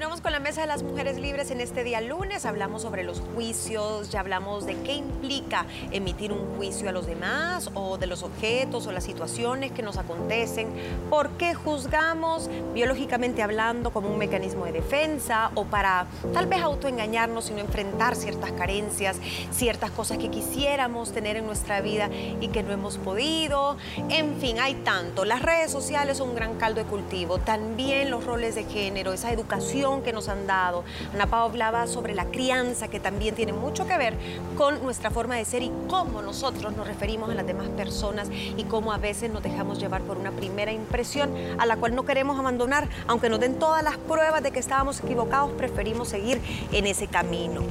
Continuamos 0.00 0.22
con 0.22 0.32
la 0.32 0.40
Mesa 0.40 0.62
de 0.62 0.66
las 0.66 0.82
Mujeres 0.82 1.18
Libres 1.18 1.50
en 1.50 1.60
este 1.60 1.84
día 1.84 2.00
lunes. 2.00 2.46
Hablamos 2.46 2.80
sobre 2.80 3.04
los 3.04 3.20
juicios, 3.20 4.08
ya 4.08 4.20
hablamos 4.20 4.64
de 4.64 4.74
qué 4.76 4.94
implica 4.94 5.66
emitir 5.92 6.32
un 6.32 6.56
juicio 6.56 6.88
a 6.88 6.92
los 6.92 7.04
demás 7.04 7.70
o 7.74 7.98
de 7.98 8.06
los 8.06 8.22
objetos 8.22 8.86
o 8.86 8.92
las 8.92 9.04
situaciones 9.04 9.72
que 9.72 9.82
nos 9.82 9.98
acontecen, 9.98 10.68
por 11.10 11.32
qué 11.32 11.52
juzgamos 11.52 12.48
biológicamente 12.72 13.42
hablando 13.42 13.90
como 13.90 14.08
un 14.08 14.16
mecanismo 14.16 14.64
de 14.64 14.72
defensa 14.72 15.50
o 15.54 15.66
para 15.66 16.06
tal 16.32 16.46
vez 16.46 16.62
autoengañarnos 16.62 17.50
y 17.50 17.52
no 17.52 17.58
enfrentar 17.58 18.16
ciertas 18.16 18.52
carencias, 18.52 19.18
ciertas 19.50 19.90
cosas 19.90 20.16
que 20.16 20.30
quisiéramos 20.30 21.12
tener 21.12 21.36
en 21.36 21.44
nuestra 21.44 21.82
vida 21.82 22.08
y 22.40 22.48
que 22.48 22.62
no 22.62 22.72
hemos 22.72 22.96
podido. 22.96 23.76
En 24.08 24.40
fin, 24.40 24.60
hay 24.60 24.76
tanto. 24.76 25.26
Las 25.26 25.42
redes 25.42 25.70
sociales 25.70 26.16
son 26.16 26.30
un 26.30 26.36
gran 26.36 26.56
caldo 26.56 26.82
de 26.82 26.86
cultivo, 26.86 27.36
también 27.36 28.10
los 28.10 28.24
roles 28.24 28.54
de 28.54 28.64
género, 28.64 29.12
esa 29.12 29.30
educación 29.30 29.89
que 29.98 30.12
nos 30.12 30.28
han 30.28 30.46
dado. 30.46 30.84
Ana 31.12 31.26
Pao 31.26 31.48
hablaba 31.48 31.86
sobre 31.86 32.14
la 32.14 32.26
crianza, 32.26 32.88
que 32.88 33.00
también 33.00 33.34
tiene 33.34 33.52
mucho 33.52 33.86
que 33.86 33.98
ver 33.98 34.16
con 34.56 34.82
nuestra 34.82 35.10
forma 35.10 35.36
de 35.36 35.44
ser 35.44 35.62
y 35.62 35.72
cómo 35.88 36.22
nosotros 36.22 36.76
nos 36.76 36.86
referimos 36.86 37.30
a 37.30 37.34
las 37.34 37.46
demás 37.46 37.68
personas 37.68 38.28
y 38.30 38.64
cómo 38.64 38.92
a 38.92 38.98
veces 38.98 39.30
nos 39.30 39.42
dejamos 39.42 39.78
llevar 39.78 40.02
por 40.02 40.16
una 40.16 40.30
primera 40.30 40.72
impresión 40.72 41.34
a 41.58 41.66
la 41.66 41.76
cual 41.76 41.94
no 41.94 42.04
queremos 42.04 42.38
abandonar, 42.38 42.88
aunque 43.08 43.28
nos 43.28 43.40
den 43.40 43.58
todas 43.58 43.82
las 43.82 43.96
pruebas 43.96 44.42
de 44.42 44.52
que 44.52 44.60
estábamos 44.60 45.00
equivocados, 45.00 45.50
preferimos 45.52 46.08
seguir 46.08 46.40
en 46.72 46.86
ese 46.86 47.08
camino. 47.08 47.62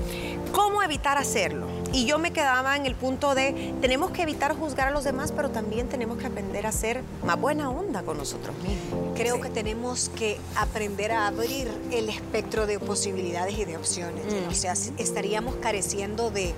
¿Cómo 0.52 0.84
evitar 0.84 1.18
hacerlo? 1.18 1.79
Y 1.92 2.06
yo 2.06 2.20
me 2.20 2.32
quedaba 2.32 2.76
en 2.76 2.86
el 2.86 2.96
punto 2.96 3.34
de, 3.36 3.74
tenemos 3.82 4.12
que 4.12 4.22
evitar 4.22 4.56
juzgar 4.58 4.88
a 4.90 4.92
los 4.92 5.04
demás, 5.04 5.32
pero 5.32 5.50
también 5.50 5.88
tenemos 5.90 6.18
que 6.18 6.28
aprender 6.28 6.66
a 6.68 6.72
ser 6.72 7.02
más 7.24 7.40
buena 7.40 7.70
onda 7.70 8.04
con 8.04 8.18
nosotros 8.18 8.56
mismos. 8.58 9.16
Creo 9.16 9.36
Sí. 9.36 9.42
que 9.42 9.50
tenemos 9.50 10.10
que 10.10 10.38
aprender 10.56 11.12
a 11.12 11.28
abrir 11.28 11.68
el 11.92 12.10
espectro 12.10 12.68
de 12.68 12.80
posibilidades 12.80 13.58
y 13.58 13.66
de 13.66 13.78
opciones. 13.78 14.26
Mm. 14.26 14.50
O 14.50 14.54
sea, 14.54 14.74
estaríamos 14.98 15.56
careciendo 15.56 16.30
de 16.32 16.54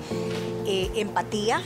eh, 0.65 0.91
empatía, 0.95 1.61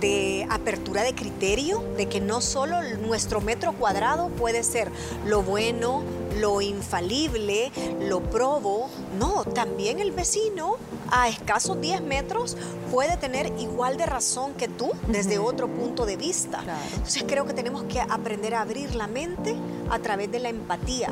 de 0.00 0.46
apertura 0.50 1.02
de 1.02 1.14
criterio, 1.14 1.82
de 1.96 2.06
que 2.06 2.20
no 2.20 2.42
solo 2.42 2.82
nuestro 3.00 3.40
metro 3.40 3.72
cuadrado 3.72 4.28
puede 4.28 4.62
ser 4.62 4.90
lo 5.24 5.42
bueno, 5.42 6.02
lo 6.38 6.60
infalible, 6.60 7.72
lo 8.02 8.20
probo, 8.20 8.90
no, 9.18 9.44
también 9.44 9.98
el 10.00 10.10
vecino 10.12 10.76
a 11.10 11.28
escasos 11.28 11.80
10 11.80 12.02
metros 12.02 12.56
puede 12.90 13.16
tener 13.16 13.52
igual 13.58 13.96
de 13.96 14.06
razón 14.06 14.54
que 14.54 14.68
tú 14.68 14.90
desde 15.08 15.38
otro 15.38 15.68
punto 15.68 16.06
de 16.06 16.16
vista. 16.16 16.60
Claro. 16.62 16.80
Entonces 16.94 17.24
creo 17.26 17.46
que 17.46 17.54
tenemos 17.54 17.84
que 17.84 18.00
aprender 18.00 18.54
a 18.54 18.62
abrir 18.62 18.94
la 18.94 19.06
mente 19.06 19.56
a 19.90 19.98
través 19.98 20.30
de 20.30 20.40
la 20.40 20.48
empatía. 20.48 21.10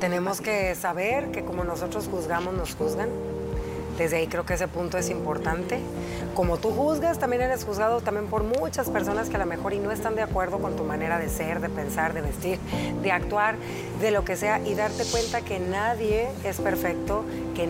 Tenemos 0.00 0.40
que 0.40 0.74
saber 0.74 1.30
que 1.30 1.44
como 1.44 1.62
nosotros 1.62 2.08
juzgamos, 2.10 2.54
nos 2.54 2.74
juzgan. 2.74 3.08
Desde 3.96 4.16
ahí 4.16 4.26
creo 4.26 4.44
que 4.44 4.54
ese 4.54 4.66
punto 4.66 4.98
es 4.98 5.10
importante. 5.10 5.78
Como 6.34 6.56
tú 6.56 6.70
juzgas, 6.70 7.18
también 7.18 7.42
eres 7.42 7.64
juzgado 7.64 8.00
también 8.00 8.26
por 8.26 8.42
muchas 8.42 8.88
personas 8.88 9.28
que 9.28 9.36
a 9.36 9.38
lo 9.38 9.46
mejor 9.46 9.74
y 9.74 9.78
no 9.78 9.92
están 9.92 10.16
de 10.16 10.22
acuerdo 10.22 10.58
con 10.58 10.76
tu 10.76 10.82
manera 10.82 11.18
de 11.18 11.28
ser, 11.28 11.60
de 11.60 11.68
pensar, 11.68 12.14
de 12.14 12.22
vestir, 12.22 12.58
de 13.02 13.12
actuar, 13.12 13.56
de 14.00 14.10
lo 14.10 14.24
que 14.24 14.34
sea, 14.34 14.58
y 14.60 14.74
darte 14.74 15.04
cuenta 15.04 15.42
que 15.42 15.60
nadie 15.60 16.30
es 16.42 16.58
perfecto, 16.58 17.24
que 17.54 17.68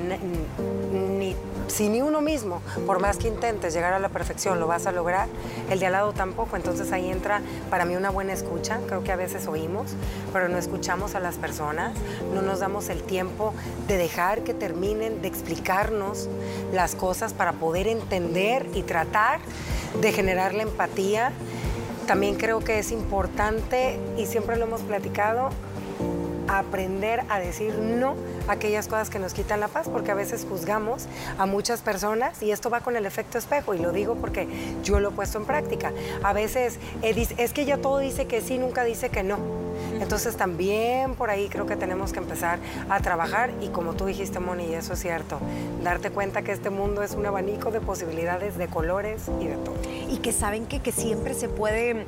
si 1.72 1.88
ni 1.88 2.02
uno 2.02 2.20
mismo, 2.20 2.60
por 2.86 3.00
más 3.00 3.16
que 3.16 3.28
intentes 3.28 3.72
llegar 3.72 3.94
a 3.94 3.98
la 3.98 4.10
perfección, 4.10 4.60
lo 4.60 4.66
vas 4.66 4.86
a 4.86 4.92
lograr, 4.92 5.26
el 5.70 5.78
de 5.78 5.86
al 5.86 5.92
lado 5.92 6.12
tampoco. 6.12 6.56
Entonces 6.56 6.92
ahí 6.92 7.10
entra 7.10 7.40
para 7.70 7.86
mí 7.86 7.96
una 7.96 8.10
buena 8.10 8.34
escucha. 8.34 8.78
Creo 8.86 9.02
que 9.02 9.10
a 9.10 9.16
veces 9.16 9.46
oímos, 9.46 9.92
pero 10.34 10.48
no 10.48 10.58
escuchamos 10.58 11.14
a 11.14 11.20
las 11.20 11.36
personas, 11.36 11.96
no 12.34 12.42
nos 12.42 12.60
damos 12.60 12.90
el 12.90 13.02
tiempo 13.02 13.54
de 13.88 13.96
dejar 13.96 14.42
que 14.42 14.52
terminen, 14.52 15.22
de 15.22 15.28
explicarnos 15.28 16.28
las 16.72 16.94
cosas 16.94 17.32
para 17.32 17.52
poder 17.52 17.88
entender 17.88 18.66
y 18.74 18.82
tratar 18.82 19.40
de 19.98 20.12
generar 20.12 20.52
la 20.52 20.64
empatía. 20.64 21.32
También 22.06 22.34
creo 22.34 22.60
que 22.60 22.80
es 22.80 22.92
importante, 22.92 23.98
y 24.18 24.26
siempre 24.26 24.56
lo 24.56 24.64
hemos 24.64 24.82
platicado, 24.82 25.50
aprender 26.58 27.24
a 27.28 27.38
decir 27.38 27.74
no 27.74 28.16
a 28.48 28.52
aquellas 28.52 28.86
cosas 28.86 29.10
que 29.10 29.18
nos 29.18 29.34
quitan 29.34 29.60
la 29.60 29.68
paz, 29.68 29.88
porque 29.88 30.10
a 30.10 30.14
veces 30.14 30.46
juzgamos 30.48 31.06
a 31.38 31.46
muchas 31.46 31.80
personas 31.80 32.42
y 32.42 32.50
esto 32.50 32.70
va 32.70 32.80
con 32.80 32.96
el 32.96 33.06
efecto 33.06 33.38
espejo 33.38 33.74
y 33.74 33.78
lo 33.78 33.92
digo 33.92 34.16
porque 34.16 34.48
yo 34.82 35.00
lo 35.00 35.10
he 35.10 35.12
puesto 35.12 35.38
en 35.38 35.44
práctica. 35.44 35.92
A 36.22 36.32
veces 36.32 36.78
eh, 37.02 37.26
es 37.36 37.52
que 37.52 37.62
ella 37.62 37.78
todo 37.78 37.98
dice 37.98 38.26
que 38.26 38.40
sí, 38.40 38.58
nunca 38.58 38.84
dice 38.84 39.10
que 39.10 39.22
no. 39.22 39.38
Entonces 40.00 40.36
también 40.36 41.14
por 41.14 41.30
ahí 41.30 41.48
creo 41.48 41.66
que 41.66 41.76
tenemos 41.76 42.12
que 42.12 42.18
empezar 42.18 42.58
a 42.88 43.00
trabajar 43.00 43.50
y 43.60 43.68
como 43.68 43.94
tú 43.94 44.06
dijiste, 44.06 44.40
Moni, 44.40 44.66
y 44.66 44.74
eso 44.74 44.94
es 44.94 45.00
cierto, 45.00 45.38
darte 45.82 46.10
cuenta 46.10 46.42
que 46.42 46.52
este 46.52 46.70
mundo 46.70 47.02
es 47.02 47.12
un 47.12 47.24
abanico 47.26 47.70
de 47.70 47.80
posibilidades, 47.80 48.58
de 48.58 48.68
colores 48.68 49.22
y 49.40 49.46
de 49.46 49.56
todo. 49.56 49.76
y 50.10 50.18
que 50.18 50.32
saben 50.32 50.66
que, 50.66 50.80
que 50.80 50.92
siempre 50.92 51.34
se 51.34 51.48
puede 51.48 52.06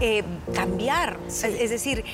eh, 0.00 0.22
cambiar. 0.54 1.18
Es, 1.26 1.44
es 1.44 1.70
decir, 1.70 2.04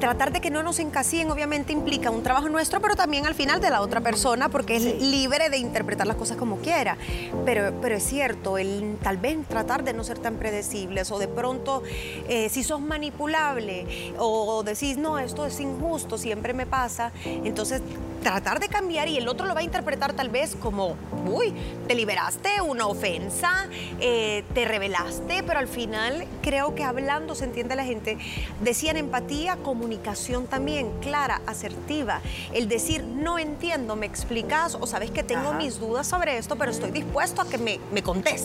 tratar 0.00 0.32
de 0.32 0.40
que 0.40 0.50
no 0.50 0.62
nos 0.62 0.78
encasillen 0.78 1.30
obviamente 1.30 1.72
implica 1.72 2.10
un 2.10 2.22
trabajo 2.22 2.48
nuestro, 2.48 2.80
pero 2.80 2.96
también 2.96 3.26
al 3.26 3.34
final 3.34 3.60
de 3.60 3.70
la 3.70 3.80
otra 3.80 4.00
persona, 4.00 4.48
porque 4.48 4.76
es 4.76 5.02
libre 5.02 5.50
de 5.50 5.58
interpretar 5.58 6.06
las 6.06 6.16
cosas 6.16 6.36
como 6.36 6.56
quiera. 6.58 6.96
Pero, 7.44 7.72
pero 7.80 7.96
es 7.96 8.04
cierto, 8.04 8.58
el 8.58 8.96
tal 9.02 9.18
vez 9.18 9.38
tratar 9.48 9.84
de 9.84 9.92
no 9.92 10.04
ser 10.04 10.18
tan 10.18 10.36
predecibles 10.36 11.10
o 11.10 11.18
de 11.18 11.28
pronto, 11.28 11.82
eh, 12.28 12.48
si 12.48 12.62
sos 12.62 12.80
manipulable 12.80 14.12
o 14.18 14.62
decís, 14.62 14.96
no, 14.96 15.18
esto 15.18 15.46
es 15.46 15.60
injusto, 15.60 16.18
siempre 16.18 16.54
me 16.54 16.66
pasa, 16.66 17.12
entonces 17.24 17.82
tratar 18.22 18.58
de 18.58 18.68
cambiar 18.68 19.08
y 19.08 19.18
el 19.18 19.28
otro 19.28 19.46
lo 19.46 19.54
va 19.54 19.60
a 19.60 19.62
interpretar 19.62 20.12
tal 20.12 20.30
vez 20.30 20.56
como, 20.56 20.96
uy, 21.26 21.54
te 21.86 21.94
liberaste 21.94 22.60
una 22.60 22.86
ofensa, 22.86 23.68
eh, 24.00 24.44
te 24.52 24.64
revelaste, 24.64 25.42
pero 25.44 25.60
al 25.60 25.68
final 25.68 26.26
creo 26.42 26.74
que 26.74 26.82
hablando 26.82 27.25
se 27.34 27.44
entiende 27.44 27.74
la 27.76 27.84
gente. 27.84 28.18
Decían 28.62 28.96
empatía, 28.96 29.56
comunicación 29.56 30.46
también, 30.46 30.90
clara, 31.00 31.40
asertiva. 31.46 32.20
El 32.52 32.68
decir, 32.68 33.02
no 33.04 33.38
entiendo, 33.38 33.96
me 33.96 34.06
explicas 34.06 34.76
o 34.80 34.86
sabes 34.86 35.10
que 35.10 35.22
tengo 35.22 35.48
Ajá. 35.50 35.58
mis 35.58 35.78
dudas 35.80 36.06
sobre 36.06 36.38
esto, 36.38 36.56
pero 36.56 36.70
estoy 36.70 36.90
dispuesto 36.90 37.42
a 37.42 37.48
que 37.48 37.58
me, 37.58 37.80
me 37.92 38.02
contés. 38.02 38.44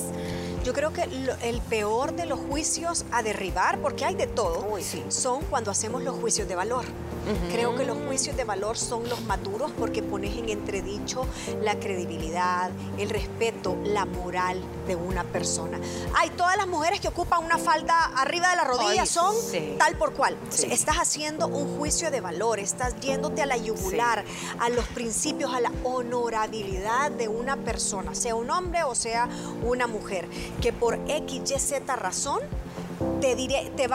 Yo 0.64 0.74
creo 0.74 0.94
que 0.94 1.08
lo- 1.08 1.36
el 1.42 1.60
peor 1.62 2.14
de 2.14 2.28
los 2.28 2.40
juicios 2.40 3.06
a 3.12 3.24
derribar, 3.24 3.80
porque 3.80 4.06
hay 4.06 4.14
de 4.14 4.28
todo, 4.28 4.68
Uy, 4.72 4.84
sí. 4.84 5.04
son 5.10 5.44
cuando 5.46 5.72
hacemos 5.72 6.04
los 6.04 6.16
juicios 6.18 6.48
de 6.48 6.54
valor. 6.56 6.86
Creo 7.52 7.76
que 7.76 7.86
los 7.86 7.98
juicios 8.08 8.36
de 8.36 8.44
valor 8.46 8.78
son 8.80 9.08
los 9.08 9.22
maduros 9.26 9.72
porque 9.78 10.02
pones 10.02 10.36
en 10.38 10.50
entredicho 10.50 11.26
la 11.62 11.76
credibilidad, 11.80 12.72
el 12.98 13.10
respeto, 13.12 13.78
la 13.86 14.06
moral 14.06 14.60
de 14.92 14.96
una 14.98 15.24
persona. 15.24 15.80
Hay 16.16 16.30
todas 16.32 16.58
las 16.58 16.68
mujeres 16.68 17.00
que 17.00 17.08
ocupan 17.08 17.44
una 17.44 17.58
falda 17.58 18.12
arriba 18.18 18.50
de 18.50 18.56
la 18.58 18.64
rodilla 18.66 19.02
Ay, 19.02 19.08
son 19.08 19.34
sí. 19.36 19.76
tal 19.78 19.96
por 19.98 20.14
cual. 20.14 20.38
Sí. 20.50 20.68
Estás 20.70 20.98
haciendo 20.98 21.48
un 21.48 21.78
juicio 21.78 22.12
de 22.12 22.20
valor, 22.20 22.60
estás 22.60 23.00
yéndote 23.00 23.42
a 23.42 23.46
la 23.46 23.58
yugular, 23.58 24.26
a 24.60 24.70
los 24.70 24.86
principios, 24.88 25.54
a 25.54 25.62
la 25.62 25.72
honorabilidad 25.84 27.12
de 27.12 27.30
una 27.30 27.56
persona, 27.58 28.14
sea 28.16 28.36
un 28.36 28.50
hombre 28.50 28.84
o 28.84 28.96
sea 28.96 29.30
una 29.64 29.88
mujer, 29.88 30.28
que 30.62 30.74
por 30.74 31.00
X, 31.08 31.52
Y, 31.52 31.60
Z 31.60 31.96
razón 31.96 32.42
te, 33.22 33.36
diré, 33.36 33.72
te, 33.78 33.88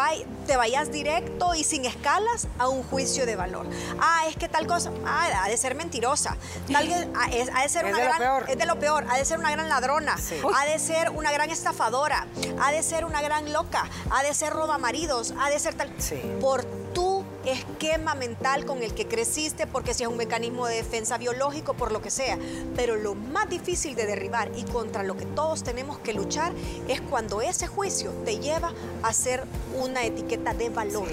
te 0.46 0.56
vayas 0.56 0.90
directo 0.90 1.54
y 1.54 1.64
sin 1.64 1.84
escalas 1.84 2.48
a 2.58 2.68
un 2.68 2.82
juicio 2.84 3.26
de 3.26 3.36
valor. 3.36 3.66
Ah, 4.00 4.24
es 4.28 4.36
que 4.36 4.48
tal 4.48 4.66
cosa, 4.66 4.90
ah, 5.04 5.28
ha 5.44 5.48
de 5.48 5.56
ser 5.56 5.74
mentirosa. 5.74 6.36
Tal, 6.72 7.12
ah, 7.14 7.26
ha, 7.54 7.62
de 7.62 7.68
ser 7.68 7.84
una 7.84 7.98
gran, 7.98 8.48
es 8.48 8.56
de 8.56 8.66
lo 8.66 8.78
peor, 8.78 9.04
ha 9.10 9.18
de 9.18 9.24
ser 9.24 9.38
una 9.38 9.50
gran 9.50 9.68
ladrona, 9.68 10.16
ha 10.54 10.64
de 10.64 10.78
ser 10.78 11.10
una 11.10 11.32
gran 11.32 11.50
estafadora, 11.50 12.26
ha 12.62 12.72
de 12.72 12.82
ser 12.82 13.04
una 13.04 13.20
gran 13.20 13.52
loca, 13.52 13.88
ha 14.10 14.22
de 14.22 14.32
ser 14.32 14.52
roba 14.52 14.78
maridos, 14.78 15.34
ha 15.38 15.50
de 15.50 15.58
ser 15.58 15.74
tal. 15.74 15.92
Por 16.40 16.64
tu 16.94 17.05
esquema 17.46 18.14
mental 18.14 18.64
con 18.64 18.82
el 18.82 18.94
que 18.94 19.06
creciste, 19.06 19.66
porque 19.66 19.94
si 19.94 20.02
es 20.02 20.08
un 20.08 20.16
mecanismo 20.16 20.66
de 20.66 20.76
defensa 20.76 21.18
biológico, 21.18 21.74
por 21.74 21.92
lo 21.92 22.02
que 22.02 22.10
sea. 22.10 22.38
Pero 22.74 22.96
lo 22.96 23.14
más 23.14 23.48
difícil 23.48 23.94
de 23.94 24.06
derribar 24.06 24.50
y 24.56 24.64
contra 24.64 25.02
lo 25.02 25.16
que 25.16 25.24
todos 25.24 25.62
tenemos 25.62 25.98
que 25.98 26.12
luchar 26.12 26.52
es 26.88 27.00
cuando 27.00 27.40
ese 27.40 27.66
juicio 27.66 28.10
te 28.24 28.38
lleva 28.38 28.72
a 29.02 29.12
ser 29.12 29.44
una 29.78 30.04
etiqueta 30.04 30.54
de 30.54 30.70
valor. 30.70 31.08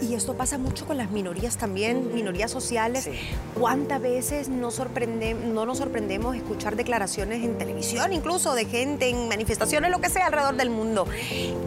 Y, 0.00 0.14
esto 0.14 0.34
pasa 0.34 0.58
mucho 0.58 0.86
con 0.86 0.96
las 0.96 1.10
minorías 1.10 1.56
también, 1.56 2.14
minorías 2.14 2.50
sociales. 2.50 3.08
¿Cuántas 3.58 4.00
veces 4.00 4.48
no, 4.48 4.70
sorprende, 4.70 5.34
no 5.34 5.66
nos 5.66 5.78
sorprendemos 5.78 6.36
escuchar 6.36 6.76
declaraciones 6.76 7.44
en 7.44 7.58
televisión, 7.58 8.12
incluso 8.12 8.54
de 8.54 8.64
gente 8.64 9.08
en 9.08 9.28
manifestaciones, 9.28 9.90
lo 9.90 10.00
que 10.00 10.08
sea, 10.08 10.26
alrededor 10.26 10.56
del 10.56 10.70
mundo? 10.70 11.06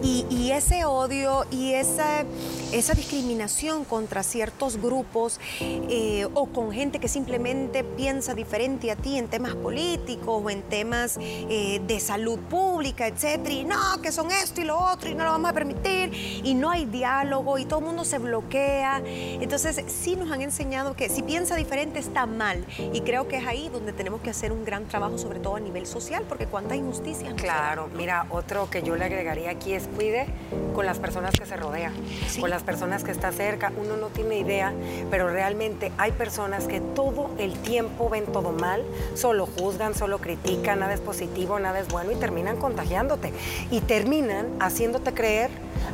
Y, 0.01 0.25
y 0.29 0.51
ese 0.51 0.85
odio 0.85 1.45
y 1.51 1.73
esa, 1.73 2.23
esa 2.71 2.93
discriminación 2.93 3.85
contra 3.85 4.23
ciertos 4.23 4.77
grupos 4.77 5.39
eh, 5.61 6.27
o 6.33 6.47
con 6.47 6.71
gente 6.71 6.99
que 6.99 7.07
simplemente 7.07 7.83
piensa 7.83 8.33
diferente 8.33 8.91
a 8.91 8.95
ti 8.95 9.17
en 9.17 9.27
temas 9.27 9.55
políticos 9.55 10.41
o 10.43 10.49
en 10.49 10.61
temas 10.63 11.17
eh, 11.19 11.81
de 11.85 11.99
salud 11.99 12.39
pública, 12.39 13.07
etcétera, 13.07 13.53
y 13.53 13.63
no, 13.63 14.01
que 14.01 14.11
son 14.11 14.31
esto 14.31 14.61
y 14.61 14.65
lo 14.65 14.77
otro 14.79 15.09
y 15.09 15.15
no 15.15 15.23
lo 15.23 15.31
vamos 15.31 15.49
a 15.49 15.53
permitir 15.53 16.11
y 16.43 16.53
no 16.53 16.69
hay 16.69 16.85
diálogo 16.85 17.57
y 17.57 17.65
todo 17.65 17.79
el 17.79 17.85
mundo 17.85 18.05
se 18.05 18.17
bloquea. 18.17 19.01
Entonces, 19.05 19.83
sí 19.87 20.15
nos 20.15 20.31
han 20.31 20.41
enseñado 20.41 20.95
que 20.95 21.09
si 21.09 21.23
piensa 21.23 21.55
diferente 21.55 21.99
está 21.99 22.25
mal 22.25 22.65
y 22.93 23.01
creo 23.01 23.27
que 23.27 23.37
es 23.37 23.47
ahí 23.47 23.69
donde 23.69 23.93
tenemos 23.93 24.21
que 24.21 24.29
hacer 24.29 24.51
un 24.51 24.65
gran 24.65 24.87
trabajo, 24.87 25.17
sobre 25.17 25.39
todo 25.39 25.55
a 25.55 25.59
nivel 25.59 25.85
social, 25.85 26.23
porque 26.27 26.45
cuánta 26.45 26.75
injusticia. 26.75 27.33
Claro, 27.35 27.89
mira, 27.95 28.25
otro 28.29 28.69
que 28.69 28.83
yo 28.83 28.95
le 28.95 29.05
agregaría 29.05 29.51
aquí 29.51 29.73
es 29.73 29.87
cuide 29.87 30.27
con 30.73 30.85
las 30.85 30.99
personas 30.99 31.31
que 31.31 31.45
se 31.45 31.57
rodean, 31.57 31.93
con 32.39 32.49
las 32.49 32.56
personas 32.63 33.03
que 33.03 33.11
está 33.11 33.31
cerca 33.31 33.71
uno 33.77 33.97
no 33.97 34.07
tiene 34.07 34.39
idea, 34.39 34.73
pero 35.09 35.29
realmente 35.29 35.91
hay 35.97 36.11
personas 36.11 36.67
que 36.67 36.79
todo 36.79 37.31
el 37.37 37.53
tiempo 37.59 38.09
ven 38.09 38.25
todo 38.25 38.51
mal, 38.51 38.83
solo 39.15 39.47
juzgan, 39.47 39.93
solo 39.95 40.19
critican, 40.19 40.79
nada 40.79 40.93
es 40.93 41.01
positivo, 41.01 41.59
nada 41.59 41.79
es 41.79 41.87
bueno 41.87 42.11
y 42.11 42.15
terminan 42.15 42.57
contagiándote 42.57 43.33
y 43.71 43.81
terminan 43.81 44.47
haciéndote 44.59 45.13
creer 45.13 45.49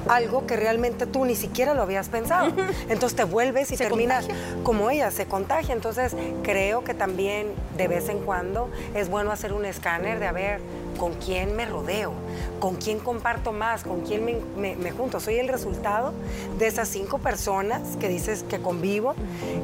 algo 0.08 0.46
que 0.46 0.56
realmente 0.56 1.06
tú 1.06 1.26
ni 1.26 1.36
siquiera 1.36 1.74
lo 1.74 1.82
habías 1.82 2.10
pensado. 2.10 2.52
Entonces 2.90 3.16
te 3.16 3.24
vuelves 3.24 3.72
y 3.72 3.78
terminas 3.78 4.28
como 4.64 4.90
ella, 4.90 5.12
se 5.12 5.26
contagia. 5.26 5.74
Entonces 5.74 6.16
creo 6.44 6.84
que 6.84 6.94
también 6.94 7.48
de 7.78 7.88
vez 7.88 8.10
en 8.10 8.20
cuando 8.20 8.70
es 8.94 9.10
bueno 9.10 9.32
hacer 9.32 9.54
un 9.54 9.66
escáner 9.66 10.20
de 10.20 10.28
a 10.28 10.32
ver 10.32 10.60
con 10.98 11.14
quién 11.14 11.56
me 11.56 11.66
rodeo, 11.66 12.14
con 12.60 12.76
quién 12.76 13.00
comparto 13.00 13.52
más, 13.52 13.84
con 13.84 14.02
quién 14.02 14.26
me, 14.26 14.92
junto. 14.92 15.20
Soy 15.20 15.36
el 15.38 15.48
resultado 15.48 16.14
de 16.58 16.68
esas 16.68 16.88
cinco 16.88 17.20
personas 17.20 17.98
que 18.00 18.08
dices 18.08 18.44
que 18.44 18.60
convivo 18.60 19.16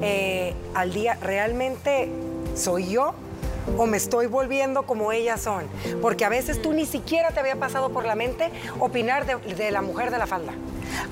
eh, 0.01 0.53
al 0.73 0.93
día. 0.93 1.17
¿Realmente 1.21 2.09
soy 2.55 2.89
yo? 2.89 3.13
o 3.77 3.85
me 3.85 3.97
estoy 3.97 4.27
volviendo 4.27 4.83
como 4.83 5.11
ellas 5.11 5.41
son. 5.41 5.65
Porque 6.01 6.25
a 6.25 6.29
veces 6.29 6.61
tú 6.61 6.73
ni 6.73 6.85
siquiera 6.85 7.31
te 7.31 7.39
había 7.39 7.55
pasado 7.55 7.89
por 7.89 8.05
la 8.05 8.15
mente 8.15 8.51
opinar 8.79 9.25
de, 9.25 9.71
la 9.71 9.81
mujer 9.81 10.11
de 10.11 10.17
la 10.17 10.27
falda. 10.27 10.53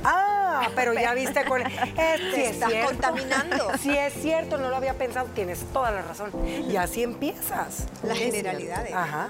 Ah, 0.04 0.70
pero 0.76 0.94
ya 0.94 1.14
viste 1.14 1.46
con... 1.46 1.62
Este, 1.98 2.50
estás 2.50 2.74
contaminando. 2.86 3.68
Si 3.82 3.96
es 3.96 4.14
cierto, 4.14 4.58
no 4.58 4.70
lo 4.70 4.76
había 4.76 4.94
pensado, 4.96 5.28
tienes 5.36 5.60
toda 5.72 5.92
la 5.92 6.02
razón. 6.02 6.32
Y 6.70 6.76
así 6.78 7.04
empiezas. 7.04 7.88
La 8.04 8.16
generalidad. 8.16 8.86
Ajá. 8.94 9.30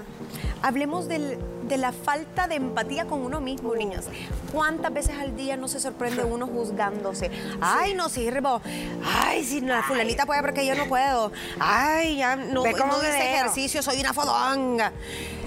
Hablemos 0.62 1.08
de 1.08 1.38
la 1.76 1.92
falta 1.92 2.48
de 2.48 2.56
empatía 2.56 3.06
con 3.06 3.20
uno 3.20 3.40
mismo, 3.40 3.74
niños. 3.74 4.06
¿Cuántas 4.52 4.92
veces 4.92 5.16
al 5.18 5.36
día 5.36 5.56
no 5.56 5.68
se 5.68 5.80
sorprende 5.80 6.24
uno 6.24 6.46
juzgándose? 6.46 7.30
Ay, 7.60 7.94
no 7.94 8.08
sirvo. 8.08 8.60
Ay, 9.04 9.44
si 9.44 9.60
la 9.60 9.82
fulanita 9.82 10.26
puede 10.26 10.40
porque 10.40 10.66
yo 10.66 10.74
no 10.74 10.86
puedo. 10.86 11.32
Ay, 11.60 12.16
ya 12.16 12.36
no, 12.36 12.64
no 12.64 12.98
hice 13.02 13.34
ejercicio, 13.34 13.82
soy 13.82 14.00
una 14.00 14.12
fodonga. 14.12 14.92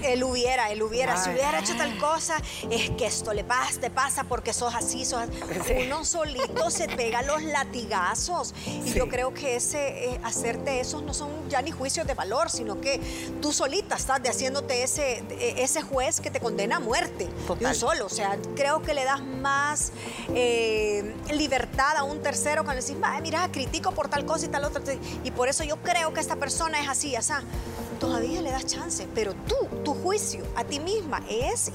Él 0.04 0.24
hubiera, 0.24 0.72
él 0.72 0.82
hubiera. 0.82 1.16
Si 1.18 1.30
hubiera 1.30 1.60
hecho 1.60 1.76
tal 1.76 1.96
cosa, 1.98 2.38
es 2.70 2.90
que 2.92 3.06
esto 3.06 3.34
le 3.34 3.44
pasa, 3.44 3.80
te 3.80 3.90
pasa 3.90 4.24
porque 4.24 4.54
sos 4.54 4.74
así, 4.74 5.06
sos 5.06 5.22
así. 5.22 5.74
Uno 5.86 6.04
solito 6.06 6.70
se 6.72 6.88
pega 6.88 7.22
los 7.22 7.44
latigazos. 7.44 8.54
Y 8.66 8.94
yo 8.94 9.08
creo 9.08 9.34
que 9.34 9.56
ese, 9.56 10.06
eh, 10.06 10.20
hacerte 10.24 10.80
esos 10.80 11.04
no 11.04 11.14
son 11.14 11.30
ya 11.50 11.62
ni 11.62 11.72
juicios 11.72 12.08
de 12.08 12.14
valor, 12.14 12.50
sino 12.50 12.82
que 12.82 13.00
tú 13.42 13.52
solita 13.52 13.96
estás 13.96 14.24
de 14.24 14.30
haciéndote 14.30 14.71
ese, 14.72 15.24
ese 15.58 15.82
juez 15.82 16.22
que 16.22 16.30
te 16.30 16.40
condena 16.40 16.78
a 16.78 16.80
muerte. 16.80 17.28
De 17.60 17.66
un 17.66 17.76
solo. 17.76 18.06
O 18.06 18.10
sea, 18.10 18.38
creo 18.56 18.82
que 18.82 18.94
le 18.94 19.04
das 19.04 19.22
más 19.22 19.92
eh, 20.34 21.16
libertad 21.32 21.98
a 21.98 22.04
un 22.04 22.22
tercero 22.22 22.64
cuando 22.64 22.82
decís, 22.82 22.98
mira, 23.22 23.50
critico 23.52 23.92
por 23.92 24.08
tal 24.08 24.26
cosa 24.26 24.46
y 24.46 24.50
tal 24.50 24.66
otra. 24.66 24.82
Y 25.24 25.32
por 25.32 25.48
eso 25.50 25.64
yo 25.64 25.78
creo 25.78 26.14
que 26.14 26.20
esta 26.20 26.36
persona 26.36 26.82
es 26.82 26.90
así, 26.90 27.16
así 27.16 27.32
todavía 28.02 28.42
le 28.42 28.50
das 28.50 28.66
chance, 28.66 29.08
pero 29.14 29.34
tú, 29.48 29.56
tu 29.84 29.94
juicio 29.94 30.44
a 30.56 30.64
ti 30.64 30.80
misma 30.80 31.22
es, 31.30 31.72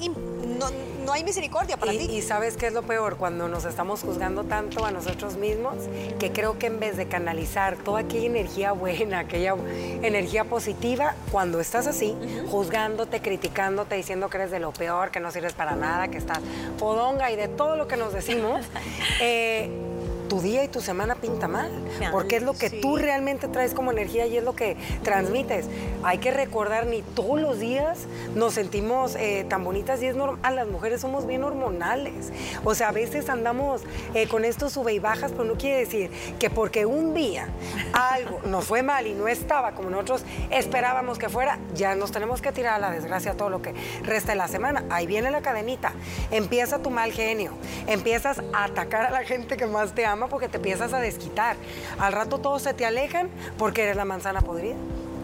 no, 0.59 0.67
hay 1.13 1.23
misericordia 1.23 1.77
para 1.77 1.91
ti. 1.91 2.07
Y 2.09 2.21
sabes 2.21 2.57
qué 2.57 2.67
es 2.67 2.73
lo 2.73 2.83
peor, 2.83 3.17
cuando 3.17 3.47
nos 3.47 3.65
estamos 3.65 4.01
juzgando 4.01 4.43
tanto 4.43 4.85
a 4.85 4.91
nosotros 4.91 5.37
mismos, 5.37 5.75
que 6.19 6.31
creo 6.31 6.57
que 6.59 6.67
en 6.67 6.79
vez 6.79 6.97
de 6.97 7.07
canalizar 7.07 7.77
toda 7.77 8.01
aquella 8.01 8.27
energía 8.27 8.71
buena, 8.71 9.19
aquella 9.19 9.55
energía 10.01 10.43
positiva, 10.43 11.15
cuando 11.31 11.59
estás 11.59 11.87
así, 11.87 12.15
juzgándote, 12.49 13.21
criticándote, 13.21 13.95
diciendo 13.95 14.29
que 14.29 14.37
eres 14.37 14.51
de 14.51 14.59
lo 14.59 14.71
peor, 14.71 15.11
que 15.11 15.19
no 15.19 15.31
sirves 15.31 15.53
para 15.53 15.75
nada, 15.75 16.07
que 16.07 16.17
estás 16.17 16.39
podonga 16.77 17.31
y 17.31 17.35
de 17.35 17.47
todo 17.47 17.75
lo 17.75 17.87
que 17.87 17.97
nos 17.97 18.13
decimos, 18.13 18.65
eh, 19.21 19.69
tu 20.27 20.41
día 20.41 20.63
y 20.63 20.67
tu 20.67 20.81
semana 20.81 21.15
pinta 21.15 21.47
mal, 21.47 21.71
porque 22.11 22.37
es 22.37 22.43
lo 22.43 22.53
que 22.53 22.69
tú 22.69 22.97
realmente 22.97 23.47
traes 23.47 23.73
como 23.73 23.91
energía 23.91 24.27
y 24.27 24.37
es 24.37 24.43
lo 24.43 24.55
que 24.55 24.77
transmites. 25.03 25.65
Hay 26.03 26.19
que 26.19 26.31
recordar, 26.31 26.85
ni 26.85 27.01
todos 27.01 27.39
los 27.39 27.59
días 27.59 27.99
nos 28.35 28.53
sentimos 28.53 29.15
eh, 29.15 29.45
tan 29.49 29.63
bonitas 29.63 30.01
y 30.01 30.07
es 30.07 30.15
normal, 30.15 30.55
las 30.55 30.67
mujeres 30.67 31.01
somos 31.01 31.25
bien 31.25 31.43
hormonales. 31.43 32.31
O 32.63 32.75
sea, 32.75 32.89
a 32.89 32.91
veces 32.91 33.29
andamos 33.29 33.81
eh, 34.13 34.27
con 34.27 34.45
estos 34.45 34.73
sube 34.73 34.93
y 34.93 34.99
bajas, 34.99 35.31
pero 35.31 35.45
no 35.45 35.55
quiere 35.55 35.79
decir 35.79 36.11
que 36.39 36.49
porque 36.49 36.85
un 36.85 37.13
día 37.13 37.47
algo 37.93 38.41
nos 38.45 38.65
fue 38.65 38.83
mal 38.83 39.07
y 39.07 39.13
no 39.13 39.27
estaba 39.27 39.71
como 39.71 39.89
nosotros 39.89 40.23
esperábamos 40.51 41.17
que 41.17 41.29
fuera, 41.29 41.59
ya 41.73 41.95
nos 41.95 42.11
tenemos 42.11 42.41
que 42.41 42.51
tirar 42.51 42.75
a 42.75 42.79
la 42.79 42.91
desgracia 42.91 43.33
todo 43.33 43.49
lo 43.49 43.61
que 43.61 43.73
resta 44.03 44.31
de 44.31 44.37
la 44.37 44.47
semana. 44.47 44.83
Ahí 44.89 45.07
viene 45.07 45.31
la 45.31 45.41
cadenita, 45.41 45.93
empieza 46.31 46.79
tu 46.79 46.89
mal 46.89 47.11
genio, 47.11 47.51
empiezas 47.87 48.39
a 48.53 48.65
atacar 48.65 49.05
a 49.05 49.11
la 49.11 49.23
gente 49.23 49.57
que 49.57 49.65
más 49.65 49.93
te 49.93 50.05
ama 50.05 50.16
porque 50.25 50.49
te 50.49 50.57
empiezas 50.57 50.93
a 50.93 50.99
desquitar. 50.99 51.55
Al 51.99 52.13
rato 52.13 52.39
todos 52.39 52.63
se 52.63 52.73
te 52.73 52.85
alejan 52.85 53.29
porque 53.59 53.83
eres 53.83 53.95
la 53.95 54.05
manzana 54.05 54.41
podrida. 54.41 54.75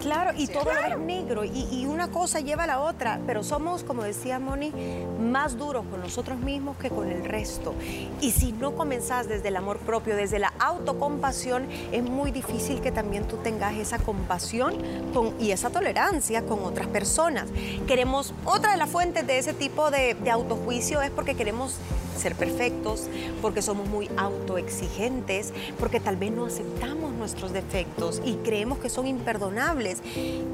Claro, 0.03 0.32
y 0.36 0.47
todo 0.47 0.65
lo 0.65 0.82
es 0.82 0.99
negro 0.99 1.45
y, 1.45 1.86
una 1.86 2.10
cosa 2.10 2.41
lleva 2.41 2.63
a 2.63 2.67
la 2.67 2.82
otra, 2.82 3.21
pero 3.25 3.41
somos, 3.41 3.84
como 3.84 4.03
decía 4.03 4.38
Moni, 4.38 4.73
más 5.21 5.58
duros 5.58 5.86
con 5.89 6.01
nosotros 6.01 6.39
mismos 6.39 6.75
que 6.75 6.89
con 6.89 7.10
el 7.10 7.23
resto. 7.23 7.73
Y 8.19 8.32
si 8.32 8.51
no 8.51 8.75
comenzás 8.75 9.29
desde 9.29 9.47
el 9.47 9.56
amor 9.56 9.77
propio, 9.77 10.17
desde 10.17 10.39
la 10.39 10.51
autocompasión, 10.60 11.69
es 11.93 12.03
muy 12.03 12.32
difícil 12.32 12.82
que 12.82 12.91
también 12.91 13.27
tú 13.29 13.38
tengas 13.38 13.75
esa 13.75 13.97
compasión 13.97 14.75
con, 15.13 15.39
y 15.39 15.51
esa 15.51 15.69
tolerancia 15.69 16.41
con 16.43 16.65
otras 16.65 16.88
personas. 16.88 17.47
Queremos, 17.88 18.34
otra 18.43 18.71
de 18.71 18.77
las 18.77 18.89
fuentes 18.89 19.25
de 19.25 19.38
ese 19.38 19.53
tipo 19.53 19.89
de, 19.89 20.15
de 20.15 20.32
autojuicio 20.32 21.01
es 21.01 21.12
porque 21.12 21.36
queremos 21.36 21.77
ser 22.17 22.36
perfectos, 22.36 23.08
porque 23.41 23.62
somos 23.62 23.88
muy 23.88 24.10
autoexigentes, 24.17 25.54
porque 25.80 25.99
tal 25.99 26.17
vez 26.17 26.32
no 26.32 26.45
aceptamos 26.45 27.13
nuestros 27.13 27.54
defectos 27.54 28.21
y 28.26 28.36
creemos 28.36 28.80
que 28.80 28.89
son 28.89 29.08
imperdonables. 29.08 30.02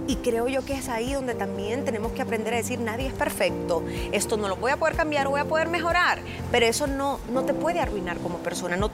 Y 0.07 0.15
creo 0.17 0.47
yo 0.47 0.65
que 0.65 0.73
es 0.73 0.89
ahí 0.89 1.13
donde 1.13 1.35
también 1.35 1.85
tenemos 1.85 2.11
que 2.11 2.21
aprender 2.21 2.53
a 2.53 2.57
decir, 2.57 2.79
nadie 2.79 3.07
es 3.07 3.13
perfecto, 3.13 3.83
esto 4.11 4.37
no 4.37 4.47
lo 4.47 4.55
voy 4.55 4.71
a 4.71 4.77
poder 4.77 4.95
cambiar, 4.95 5.27
voy 5.27 5.39
a 5.39 5.45
poder 5.45 5.67
mejorar, 5.67 6.19
pero 6.51 6.65
eso 6.65 6.87
no, 6.87 7.19
no 7.31 7.43
te 7.43 7.53
puede 7.53 7.79
arruinar 7.79 8.17
como 8.17 8.37
persona. 8.37 8.75
No, 8.75 8.91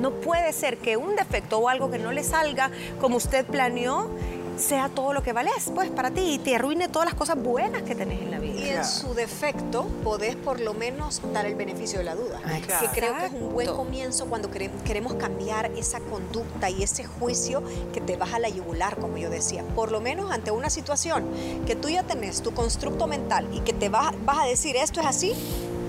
no 0.00 0.10
puede 0.12 0.52
ser 0.52 0.78
que 0.78 0.96
un 0.96 1.16
defecto 1.16 1.58
o 1.58 1.68
algo 1.68 1.90
que 1.90 1.98
no 1.98 2.12
le 2.12 2.24
salga 2.24 2.70
como 3.00 3.16
usted 3.16 3.46
planeó, 3.46 4.08
sea 4.56 4.88
todo 4.88 5.12
lo 5.12 5.22
que 5.22 5.32
vales, 5.32 5.70
pues, 5.74 5.90
para 5.90 6.10
ti 6.10 6.34
y 6.34 6.38
te 6.38 6.54
arruine 6.54 6.88
todas 6.88 7.06
las 7.06 7.14
cosas 7.14 7.40
buenas 7.40 7.82
que 7.82 7.94
tenés 7.94 8.22
en 8.22 8.30
la 8.30 8.38
vida. 8.38 8.60
Y 8.60 8.68
en 8.70 8.84
su 8.84 9.14
defecto 9.14 9.84
podés 10.02 10.36
por 10.36 10.60
lo 10.60 10.74
menos 10.74 11.20
dar 11.32 11.46
el 11.46 11.54
beneficio 11.54 11.98
de 11.98 12.04
la 12.04 12.14
duda. 12.14 12.40
Que 12.80 12.88
creo 12.88 13.16
que 13.18 13.26
es 13.26 13.32
un 13.32 13.52
buen 13.52 13.68
comienzo 13.68 14.26
cuando 14.26 14.50
queremos 14.50 15.14
cambiar 15.14 15.70
esa 15.76 16.00
conducta 16.00 16.70
y 16.70 16.82
ese 16.82 17.04
juicio 17.04 17.62
que 17.92 18.00
te 18.00 18.16
baja 18.16 18.38
la 18.38 18.48
yugular, 18.48 18.96
como 18.96 19.16
yo 19.18 19.30
decía. 19.30 19.64
Por 19.74 19.92
lo 19.92 20.00
menos 20.00 20.30
ante 20.30 20.50
una 20.50 20.70
situación 20.70 21.26
que 21.66 21.76
tú 21.76 21.88
ya 21.88 22.02
tenés 22.02 22.42
tu 22.42 22.52
constructo 22.52 23.06
mental 23.06 23.48
y 23.52 23.60
que 23.60 23.72
te 23.72 23.88
vas, 23.88 24.14
vas 24.24 24.38
a 24.38 24.44
decir 24.44 24.76
esto 24.76 25.00
es 25.00 25.06
así, 25.06 25.34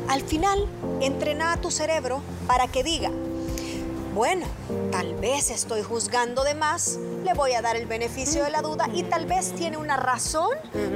al 0.07 0.21
final, 0.21 0.67
entrena 1.01 1.53
a 1.53 1.57
tu 1.57 1.69
cerebro 1.69 2.21
para 2.47 2.67
que 2.67 2.83
diga, 2.83 3.11
bueno, 4.17 4.47
tal 4.91 5.13
vez 5.13 5.51
estoy 5.51 5.83
juzgando 5.83 6.43
de 6.43 6.55
más, 6.55 6.97
le 7.23 7.35
voy 7.35 7.53
a 7.53 7.61
dar 7.61 7.75
el 7.75 7.85
beneficio 7.85 8.43
de 8.43 8.49
la 8.49 8.63
duda 8.63 8.89
y 8.91 9.03
tal 9.03 9.27
vez 9.27 9.53
tiene 9.53 9.77
una 9.77 9.95
razón 9.95 10.49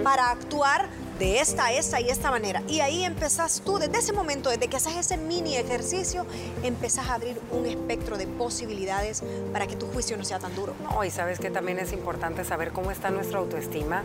para 0.04 0.32
actuar 0.32 0.90
de 1.20 1.40
esta, 1.40 1.72
esta 1.72 2.02
y 2.02 2.10
esta 2.10 2.32
manera. 2.32 2.64
Y 2.68 2.80
ahí 2.80 3.04
empezás 3.04 3.62
tú, 3.64 3.78
desde 3.78 4.00
ese 4.00 4.12
momento, 4.12 4.50
desde 4.50 4.68
que 4.70 4.78
haces 4.78 4.96
ese 4.98 5.18
mini 5.18 5.56
ejercicio, 5.56 6.26
empezás 6.64 7.10
a 7.10 7.14
abrir 7.14 7.40
un 7.52 7.68
espectro 7.68 8.18
de 8.18 8.26
posibilidades 8.26 9.22
para 9.54 9.68
que 9.68 9.76
tu 9.76 9.86
juicio 9.86 10.18
no 10.18 10.24
sea 10.24 10.40
tan 10.40 10.56
duro. 10.56 10.74
No, 10.82 11.04
y 11.04 11.12
sabes 11.12 11.38
que 11.38 11.52
también 11.52 11.78
es 11.78 11.94
importante 11.94 12.44
saber 12.44 12.72
cómo 12.72 12.90
está 12.90 13.12
nuestra 13.12 13.38
autoestima. 13.38 14.02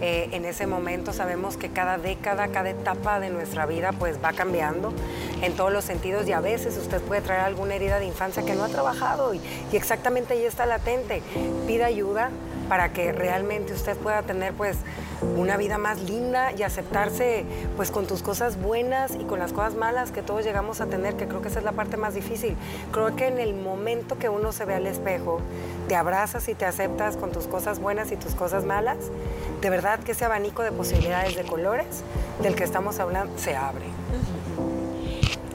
Eh, 0.00 0.28
en 0.32 0.44
ese 0.44 0.66
momento 0.66 1.12
sabemos 1.12 1.56
que 1.56 1.70
cada 1.70 1.96
década, 1.96 2.48
cada 2.48 2.70
etapa 2.70 3.18
de 3.18 3.30
nuestra 3.30 3.64
vida 3.64 3.92
pues 3.92 4.18
va 4.22 4.32
cambiando 4.32 4.92
en 5.42 5.54
todos 5.54 5.72
los 5.72 5.84
sentidos 5.84 6.28
y 6.28 6.32
a 6.32 6.40
veces 6.40 6.76
usted 6.76 7.00
puede 7.00 7.22
traer 7.22 7.40
alguna 7.40 7.74
herida 7.74 7.98
de 7.98 8.06
infancia 8.06 8.44
que 8.44 8.54
no 8.54 8.64
ha 8.64 8.68
trabajado 8.68 9.32
y, 9.32 9.40
y 9.72 9.76
exactamente 9.76 10.34
ahí 10.34 10.44
está 10.44 10.66
latente. 10.66 11.22
Pida 11.66 11.86
ayuda 11.86 12.30
para 12.68 12.92
que 12.92 13.12
realmente 13.12 13.72
usted 13.72 13.96
pueda 13.96 14.22
tener 14.22 14.52
pues 14.52 14.76
una 15.36 15.56
vida 15.56 15.78
más 15.78 16.02
linda 16.02 16.52
y 16.52 16.62
aceptarse 16.62 17.44
pues 17.76 17.90
con 17.90 18.06
tus 18.06 18.22
cosas 18.22 18.60
buenas 18.60 19.14
y 19.14 19.24
con 19.24 19.38
las 19.38 19.52
cosas 19.52 19.74
malas 19.74 20.10
que 20.10 20.22
todos 20.22 20.44
llegamos 20.44 20.80
a 20.80 20.86
tener, 20.86 21.14
que 21.16 21.26
creo 21.26 21.40
que 21.40 21.48
esa 21.48 21.60
es 21.60 21.64
la 21.64 21.72
parte 21.72 21.96
más 21.96 22.14
difícil. 22.14 22.56
Creo 22.92 23.14
que 23.16 23.28
en 23.28 23.38
el 23.38 23.54
momento 23.54 24.18
que 24.18 24.28
uno 24.28 24.52
se 24.52 24.64
ve 24.64 24.74
al 24.74 24.86
espejo, 24.86 25.40
te 25.88 25.96
abrazas 25.96 26.48
y 26.48 26.54
te 26.54 26.66
aceptas 26.66 27.16
con 27.16 27.32
tus 27.32 27.46
cosas 27.46 27.78
buenas 27.78 28.12
y 28.12 28.16
tus 28.16 28.34
cosas 28.34 28.64
malas, 28.64 28.98
de 29.66 29.70
verdad 29.70 29.98
que 29.98 30.12
ese 30.12 30.24
abanico 30.24 30.62
de 30.62 30.70
posibilidades 30.70 31.34
de 31.34 31.42
colores 31.42 31.86
del 32.40 32.54
que 32.54 32.62
estamos 32.62 33.00
hablando 33.00 33.36
se 33.36 33.56
abre. 33.56 33.86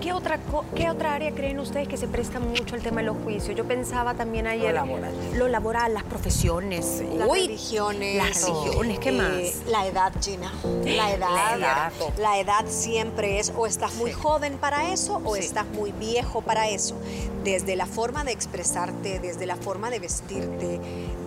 ¿Qué 0.02 0.12
otra, 0.12 0.38
¿Qué 0.76 0.89
otra 0.89 1.13
área 1.13 1.32
creen 1.32 1.60
ustedes 1.60 1.88
que 1.88 1.95
se 1.95 2.10
presta 2.10 2.41
mucho 2.41 2.76
el 2.76 2.84
tema 2.84 3.00
de 3.00 3.08
los 3.08 3.15
juicios? 3.24 3.56
Yo 3.56 3.65
pensaba 3.65 4.13
también 4.13 4.47
ayer... 4.47 4.74
Lo 4.74 4.86
laboral. 4.86 5.13
Lo 5.36 5.47
laboral, 5.47 5.93
las 5.93 6.04
profesiones. 6.04 7.02
Las 7.15 7.30
religiones. 7.30 8.17
Las 8.17 8.43
religiones, 8.45 9.00
¿qué 9.00 9.10
eh, 9.10 9.12
más? 9.13 9.67
La 9.67 9.88
edad, 9.88 10.12
Gina. 10.19 10.52
La 10.84 11.13
edad. 11.13 11.30
La 11.30 11.56
edad. 11.56 11.91
La 12.17 12.39
edad 12.39 12.65
siempre 12.67 13.39
es 13.39 13.54
o 13.56 13.65
estás 13.65 13.93
muy 13.93 14.12
joven 14.12 14.58
para 14.58 14.91
eso 14.91 15.21
o 15.24 15.36
Sí. 15.36 15.41
estás 15.41 15.67
muy 15.67 15.93
viejo 15.93 16.41
para 16.41 16.67
eso. 16.67 16.97
Desde 17.45 17.78
la 17.78 17.86
forma 17.86 18.26
de 18.26 18.34
expresarte, 18.34 19.19
desde 19.19 19.45
la 19.45 19.56
forma 19.56 19.89
de 19.89 20.00
vestirte, 20.00 20.82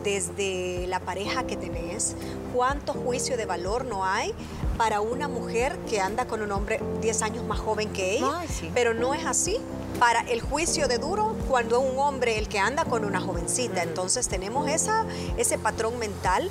desde 0.05 0.87
la 0.87 1.01
pareja 1.01 1.45
que 1.45 1.57
tenés, 1.57 2.15
cuánto 2.55 2.93
juicio 2.93 3.37
de 3.37 3.47
valor 3.47 3.85
no 3.85 4.05
hay 4.05 4.33
para 4.77 5.01
una 5.01 5.27
mujer 5.27 5.77
que 5.89 6.01
anda 6.01 6.27
con 6.27 6.43
un 6.43 6.53
hombre 6.53 6.81
10 7.01 7.23
años 7.23 7.45
más 7.45 7.59
joven 7.59 7.89
que 7.89 8.17
ella, 8.19 8.41
Ay, 8.41 8.49
sí. 8.49 8.71
pero 8.75 8.95
no 8.95 9.15
es 9.15 9.25
así 9.27 9.57
para 9.99 10.21
el 10.23 10.41
juicio 10.41 10.89
de 10.89 10.99
duro 10.99 11.37
cuando 11.49 11.83
es 11.83 11.91
un 11.93 11.99
hombre 11.99 12.39
el 12.39 12.49
que 12.49 12.59
anda 12.59 12.85
con 12.85 13.05
una 13.05 13.21
jovencita. 13.21 13.83
Entonces 13.83 14.29
tenemos 14.29 14.69
esa, 14.69 15.05
ese 15.37 15.59
patrón 15.59 15.99
mental. 15.99 16.51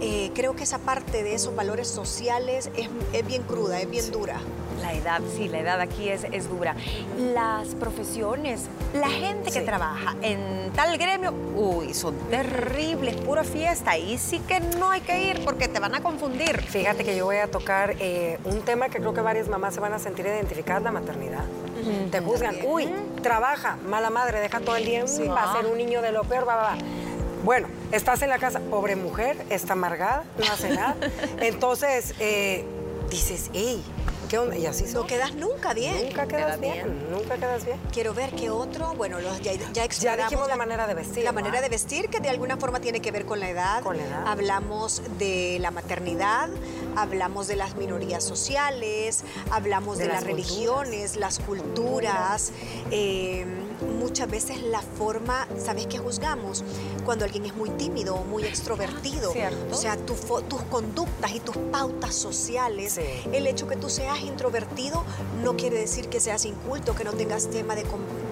Eh, 0.00 0.30
creo 0.34 0.54
que 0.56 0.64
esa 0.64 0.78
parte 0.78 1.22
de 1.22 1.34
esos 1.34 1.54
valores 1.54 1.88
sociales 1.88 2.70
es, 2.76 2.88
es 3.12 3.26
bien 3.26 3.42
cruda, 3.42 3.80
es 3.80 3.88
bien 3.90 4.10
dura. 4.10 4.40
La 4.80 4.94
edad, 4.94 5.20
sí, 5.36 5.46
la 5.48 5.60
edad 5.60 5.80
aquí 5.80 6.08
es, 6.08 6.24
es 6.32 6.48
dura. 6.48 6.74
Las 7.16 7.68
profesiones, 7.76 8.62
la 8.94 9.08
gente 9.08 9.52
que 9.52 9.60
Sí. 9.60 9.64
trabaja 9.66 10.16
en 10.22 10.72
tal 10.74 10.98
gremio, 10.98 11.32
uy, 11.54 11.94
son 11.94 12.16
terribles, 12.30 13.14
pura 13.16 13.44
fiesta. 13.44 13.92
Ahí 13.92 14.18
sí 14.18 14.40
que 14.40 14.58
no 14.58 14.90
hay 14.90 15.00
que 15.02 15.22
ir 15.30 15.44
porque 15.44 15.68
te 15.68 15.78
van 15.78 15.94
a 15.94 16.02
confundir. 16.02 16.60
Fíjate 16.62 17.04
que 17.04 17.16
yo 17.16 17.26
voy 17.26 17.36
a 17.36 17.48
tocar 17.48 17.94
eh, 18.00 18.38
un 18.44 18.60
tema 18.62 18.88
que 18.88 18.98
creo 18.98 19.14
que 19.14 19.20
varias 19.20 19.46
mamás 19.48 19.74
se 19.74 19.80
van 19.80 19.92
a 19.92 20.00
sentir 20.00 20.26
identificadas, 20.26 20.82
la 20.82 20.90
maternidad. 20.90 21.44
Te 22.10 22.20
juzgan, 22.20 22.56
uy, 22.64 22.88
trabaja, 23.22 23.76
mala 23.86 24.10
madre, 24.10 24.40
deja 24.40 24.60
todo 24.60 24.76
el 24.76 24.84
día, 24.84 25.06
Sí. 25.06 25.26
va 25.28 25.50
a 25.50 25.52
ser 25.56 25.66
un 25.66 25.76
niño 25.78 26.02
de 26.02 26.12
lo 26.12 26.22
peor, 26.24 26.46
va, 26.48 26.56
va, 26.56 26.62
va. 26.62 26.76
Bueno, 27.44 27.66
estás 27.90 28.22
en 28.22 28.28
la 28.30 28.38
casa, 28.38 28.60
pobre 28.70 28.94
mujer, 28.96 29.36
está 29.50 29.72
amargada, 29.72 30.24
no 30.38 30.44
hace 30.52 30.70
nada. 30.70 30.94
Entonces, 31.40 32.14
eh, 32.20 32.64
dices, 33.10 33.50
hey, 33.52 33.82
¿qué 34.32 34.38
onda? 34.38 34.56
Y 34.56 34.64
así 34.64 34.86
No 34.94 35.06
quedas 35.06 35.34
nunca 35.34 35.74
bien. 35.74 36.06
Nunca 36.06 36.26
quedas 36.26 36.56
queda 36.56 36.56
bien, 36.56 36.84
bien. 36.84 37.10
nunca 37.10 37.36
quedas 37.36 37.66
bien. 37.66 37.78
Quiero 37.92 38.14
ver 38.14 38.30
qué 38.30 38.48
otro, 38.48 38.94
bueno, 38.94 39.20
los, 39.20 39.42
ya, 39.42 39.52
ya 39.52 39.86
Ya 39.86 40.16
dijimos 40.16 40.48
la 40.48 40.56
manera 40.56 40.86
de 40.86 40.94
vestir. 40.94 41.22
La 41.22 41.32
¿no? 41.32 41.40
manera 41.40 41.60
de 41.60 41.68
vestir 41.68 42.08
que 42.08 42.18
de 42.20 42.30
alguna 42.30 42.56
forma 42.56 42.80
tiene 42.80 43.00
que 43.00 43.10
ver 43.10 43.26
con 43.26 43.40
la 43.40 43.50
edad. 43.50 43.82
Con 43.82 43.98
la 43.98 44.04
edad. 44.04 44.26
Hablamos 44.26 45.02
de 45.18 45.58
la 45.60 45.70
maternidad, 45.70 46.48
hablamos 46.96 47.46
de 47.46 47.56
las 47.56 47.76
minorías 47.76 48.24
sociales, 48.24 49.22
hablamos 49.50 49.98
de, 49.98 50.04
De 50.04 50.08
las, 50.14 50.22
las 50.22 50.30
culturas. 50.30 50.48
religiones, 50.48 51.16
las 51.16 51.38
culturas. 51.38 52.52
eh, 52.90 53.44
muchas 53.82 54.30
veces 54.30 54.62
la 54.62 54.80
forma, 54.80 55.46
¿sabes 55.58 55.86
qué 55.86 55.98
juzgamos? 55.98 56.64
Cuando 57.04 57.24
alguien 57.24 57.44
es 57.46 57.54
muy 57.54 57.70
tímido 57.70 58.14
o 58.14 58.24
muy 58.24 58.44
extrovertido. 58.44 59.32
Cierto. 59.32 59.74
O 59.74 59.78
sea, 59.78 59.96
tu 59.96 60.14
tus 60.48 60.62
conductas 60.62 61.32
y 61.32 61.40
tus 61.40 61.56
pautas 61.56 62.14
sociales. 62.14 62.92
Sí. 62.94 63.28
El 63.32 63.46
hecho 63.46 63.66
que 63.66 63.76
tú 63.76 63.88
seas 63.90 64.20
introvertido 64.20 65.04
no 65.42 65.56
quiere 65.56 65.78
decir 65.78 66.08
que 66.08 66.20
seas 66.20 66.44
inculto, 66.44 66.94
que 66.94 67.04
no 67.04 67.12
tengas 67.12 67.48
tema 67.50 67.74
de, 67.74 67.84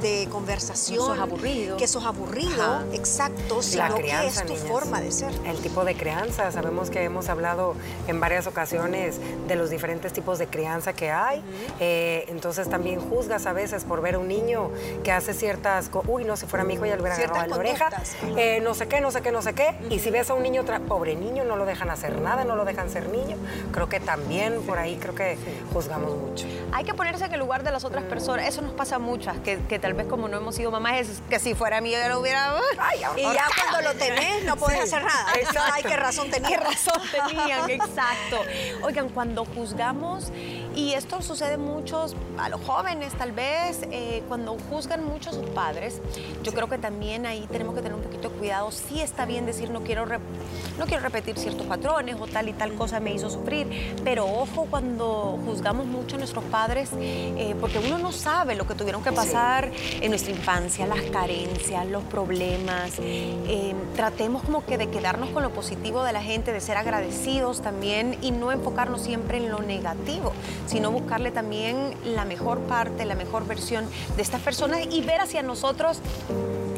de 0.02 0.28
conversación. 0.30 0.98
sos 1.04 1.18
aburrido. 1.18 1.76
Que 1.76 1.86
sos 1.86 2.04
aburrido, 2.04 2.62
Ajá. 2.62 2.84
exacto, 2.92 3.62
sino 3.62 3.88
La 3.88 3.94
que 3.94 4.02
crianza, 4.02 4.40
es 4.42 4.46
tu 4.46 4.52
niñas. 4.54 4.68
forma 4.68 5.00
de 5.00 5.12
ser. 5.12 5.32
El 5.46 5.58
tipo 5.58 5.84
de 5.84 5.94
crianza, 5.96 6.50
sabemos 6.52 6.90
que 6.90 7.02
hemos 7.04 7.28
hablado 7.28 7.74
en 8.06 8.20
varias 8.20 8.46
ocasiones 8.46 9.16
de 9.48 9.56
los 9.56 9.70
diferentes 9.70 10.12
tipos 10.12 10.38
de 10.38 10.46
crianza 10.46 10.92
que 10.92 11.10
hay. 11.10 11.42
Eh, 11.80 12.24
entonces 12.28 12.68
también 12.68 13.00
juzgas 13.00 13.46
a 13.46 13.52
veces 13.52 13.84
por 13.84 14.00
ver 14.00 14.14
a 14.14 14.18
un 14.18 14.28
niño 14.28 14.70
que 15.02 15.12
hace 15.12 15.34
ciertas, 15.40 15.90
uy, 16.06 16.24
no, 16.24 16.36
si 16.36 16.46
fuera 16.46 16.64
mi 16.64 16.74
hijo 16.74 16.86
ya 16.86 16.94
le 16.94 17.02
hubiera 17.02 17.16
Ciertas 17.16 17.38
agarrado 17.38 17.62
la 17.62 17.70
oreja. 17.70 17.90
Eh, 18.36 18.60
no 18.62 18.74
sé 18.74 18.86
qué, 18.86 19.00
no 19.00 19.10
sé 19.10 19.22
qué, 19.22 19.32
no 19.32 19.42
sé 19.42 19.54
qué. 19.54 19.74
Y 19.90 19.98
si 19.98 20.10
ves 20.10 20.30
a 20.30 20.34
un 20.34 20.42
niño, 20.42 20.64
pobre 20.86 21.16
niño, 21.16 21.44
no 21.44 21.56
lo 21.56 21.66
dejan 21.66 21.90
hacer 21.90 22.20
nada, 22.20 22.44
no 22.44 22.56
lo 22.56 22.64
dejan 22.64 22.90
ser 22.90 23.08
niño. 23.08 23.36
Creo 23.72 23.88
que 23.88 24.00
también 24.00 24.62
por 24.62 24.78
ahí 24.78 24.96
creo 24.96 25.14
que 25.14 25.36
juzgamos 25.72 26.16
mucho. 26.16 26.46
Hay 26.72 26.84
que 26.84 26.94
ponerse 26.94 27.24
en 27.24 27.32
el 27.32 27.40
lugar 27.40 27.62
de 27.62 27.72
las 27.72 27.84
otras 27.84 28.04
personas. 28.04 28.46
Eso 28.46 28.62
nos 28.62 28.72
pasa 28.72 28.96
a 28.96 28.98
muchas, 28.98 29.38
que, 29.38 29.58
que 29.68 29.78
tal 29.78 29.94
vez 29.94 30.06
como 30.06 30.28
no 30.28 30.36
hemos 30.36 30.54
sido 30.54 30.70
mamás, 30.70 31.00
es 31.00 31.22
que 31.28 31.38
si 31.38 31.54
fuera 31.54 31.80
mío 31.80 31.98
ya 31.98 32.08
lo 32.08 32.20
hubiera... 32.20 32.54
Ay, 32.78 33.00
Y 33.16 33.22
ya 33.22 33.46
cuando 33.56 33.88
lo 33.88 33.94
tenés 33.96 34.44
no 34.44 34.56
puedes 34.56 34.80
hacer 34.80 35.02
nada. 35.02 35.26
Ay, 35.72 35.82
qué 35.88 35.96
razón 35.96 36.30
tenía. 36.30 36.48
¿Qué 36.50 36.56
razón 36.56 37.00
tenían? 37.10 37.70
Exacto. 37.70 38.42
Oigan, 38.82 39.08
cuando 39.08 39.44
juzgamos, 39.44 40.30
y 40.80 40.94
esto 40.94 41.20
sucede 41.20 41.58
muchos 41.58 42.16
a 42.38 42.48
los 42.48 42.60
jóvenes 42.62 43.12
tal 43.12 43.32
vez, 43.32 43.80
eh, 43.90 44.22
cuando 44.28 44.56
juzgan 44.70 45.04
mucho 45.04 45.28
a 45.28 45.32
sus 45.34 45.46
padres, 45.50 46.00
yo 46.42 46.52
creo 46.52 46.68
que 46.68 46.78
también 46.78 47.26
ahí 47.26 47.46
tenemos 47.50 47.74
que 47.74 47.82
tener 47.82 47.94
un 47.94 48.02
poquito 48.02 48.30
de 48.30 48.36
cuidado. 48.36 48.70
Sí 48.70 49.00
está 49.02 49.26
bien 49.26 49.44
decir 49.44 49.70
no 49.70 49.82
quiero, 49.82 50.06
no 50.06 50.86
quiero 50.86 51.02
repetir 51.02 51.38
ciertos 51.38 51.66
patrones 51.66 52.16
o 52.18 52.26
tal 52.26 52.48
y 52.48 52.54
tal 52.54 52.74
cosa 52.74 52.98
me 52.98 53.12
hizo 53.12 53.28
sufrir, 53.28 53.94
pero 54.04 54.24
ojo 54.24 54.66
cuando 54.70 55.38
juzgamos 55.44 55.84
mucho 55.84 56.16
a 56.16 56.18
nuestros 56.18 56.44
padres, 56.44 56.90
eh, 56.98 57.54
porque 57.60 57.78
uno 57.78 57.98
no 57.98 58.10
sabe 58.10 58.54
lo 58.54 58.66
que 58.66 58.74
tuvieron 58.74 59.02
que 59.02 59.12
pasar 59.12 59.70
en 60.00 60.10
nuestra 60.10 60.32
infancia, 60.32 60.86
las 60.86 61.02
carencias, 61.12 61.86
los 61.86 62.04
problemas. 62.04 62.92
Eh, 62.98 63.74
tratemos 63.94 64.42
como 64.44 64.64
que 64.64 64.78
de 64.78 64.88
quedarnos 64.88 65.28
con 65.30 65.42
lo 65.42 65.50
positivo 65.50 66.04
de 66.04 66.12
la 66.12 66.22
gente, 66.22 66.54
de 66.54 66.60
ser 66.60 66.78
agradecidos 66.78 67.60
también 67.60 68.16
y 68.22 68.30
no 68.30 68.50
enfocarnos 68.50 69.02
siempre 69.02 69.36
en 69.36 69.50
lo 69.50 69.60
negativo, 69.60 70.32
sino 70.70 70.92
buscarle 70.92 71.32
también 71.32 71.94
la 72.04 72.24
mejor 72.24 72.60
parte, 72.60 73.04
la 73.04 73.16
mejor 73.16 73.44
versión 73.44 73.88
de 74.16 74.22
estas 74.22 74.40
personas 74.40 74.80
y 74.88 75.00
ver 75.02 75.20
hacia 75.20 75.42
nosotros 75.42 75.98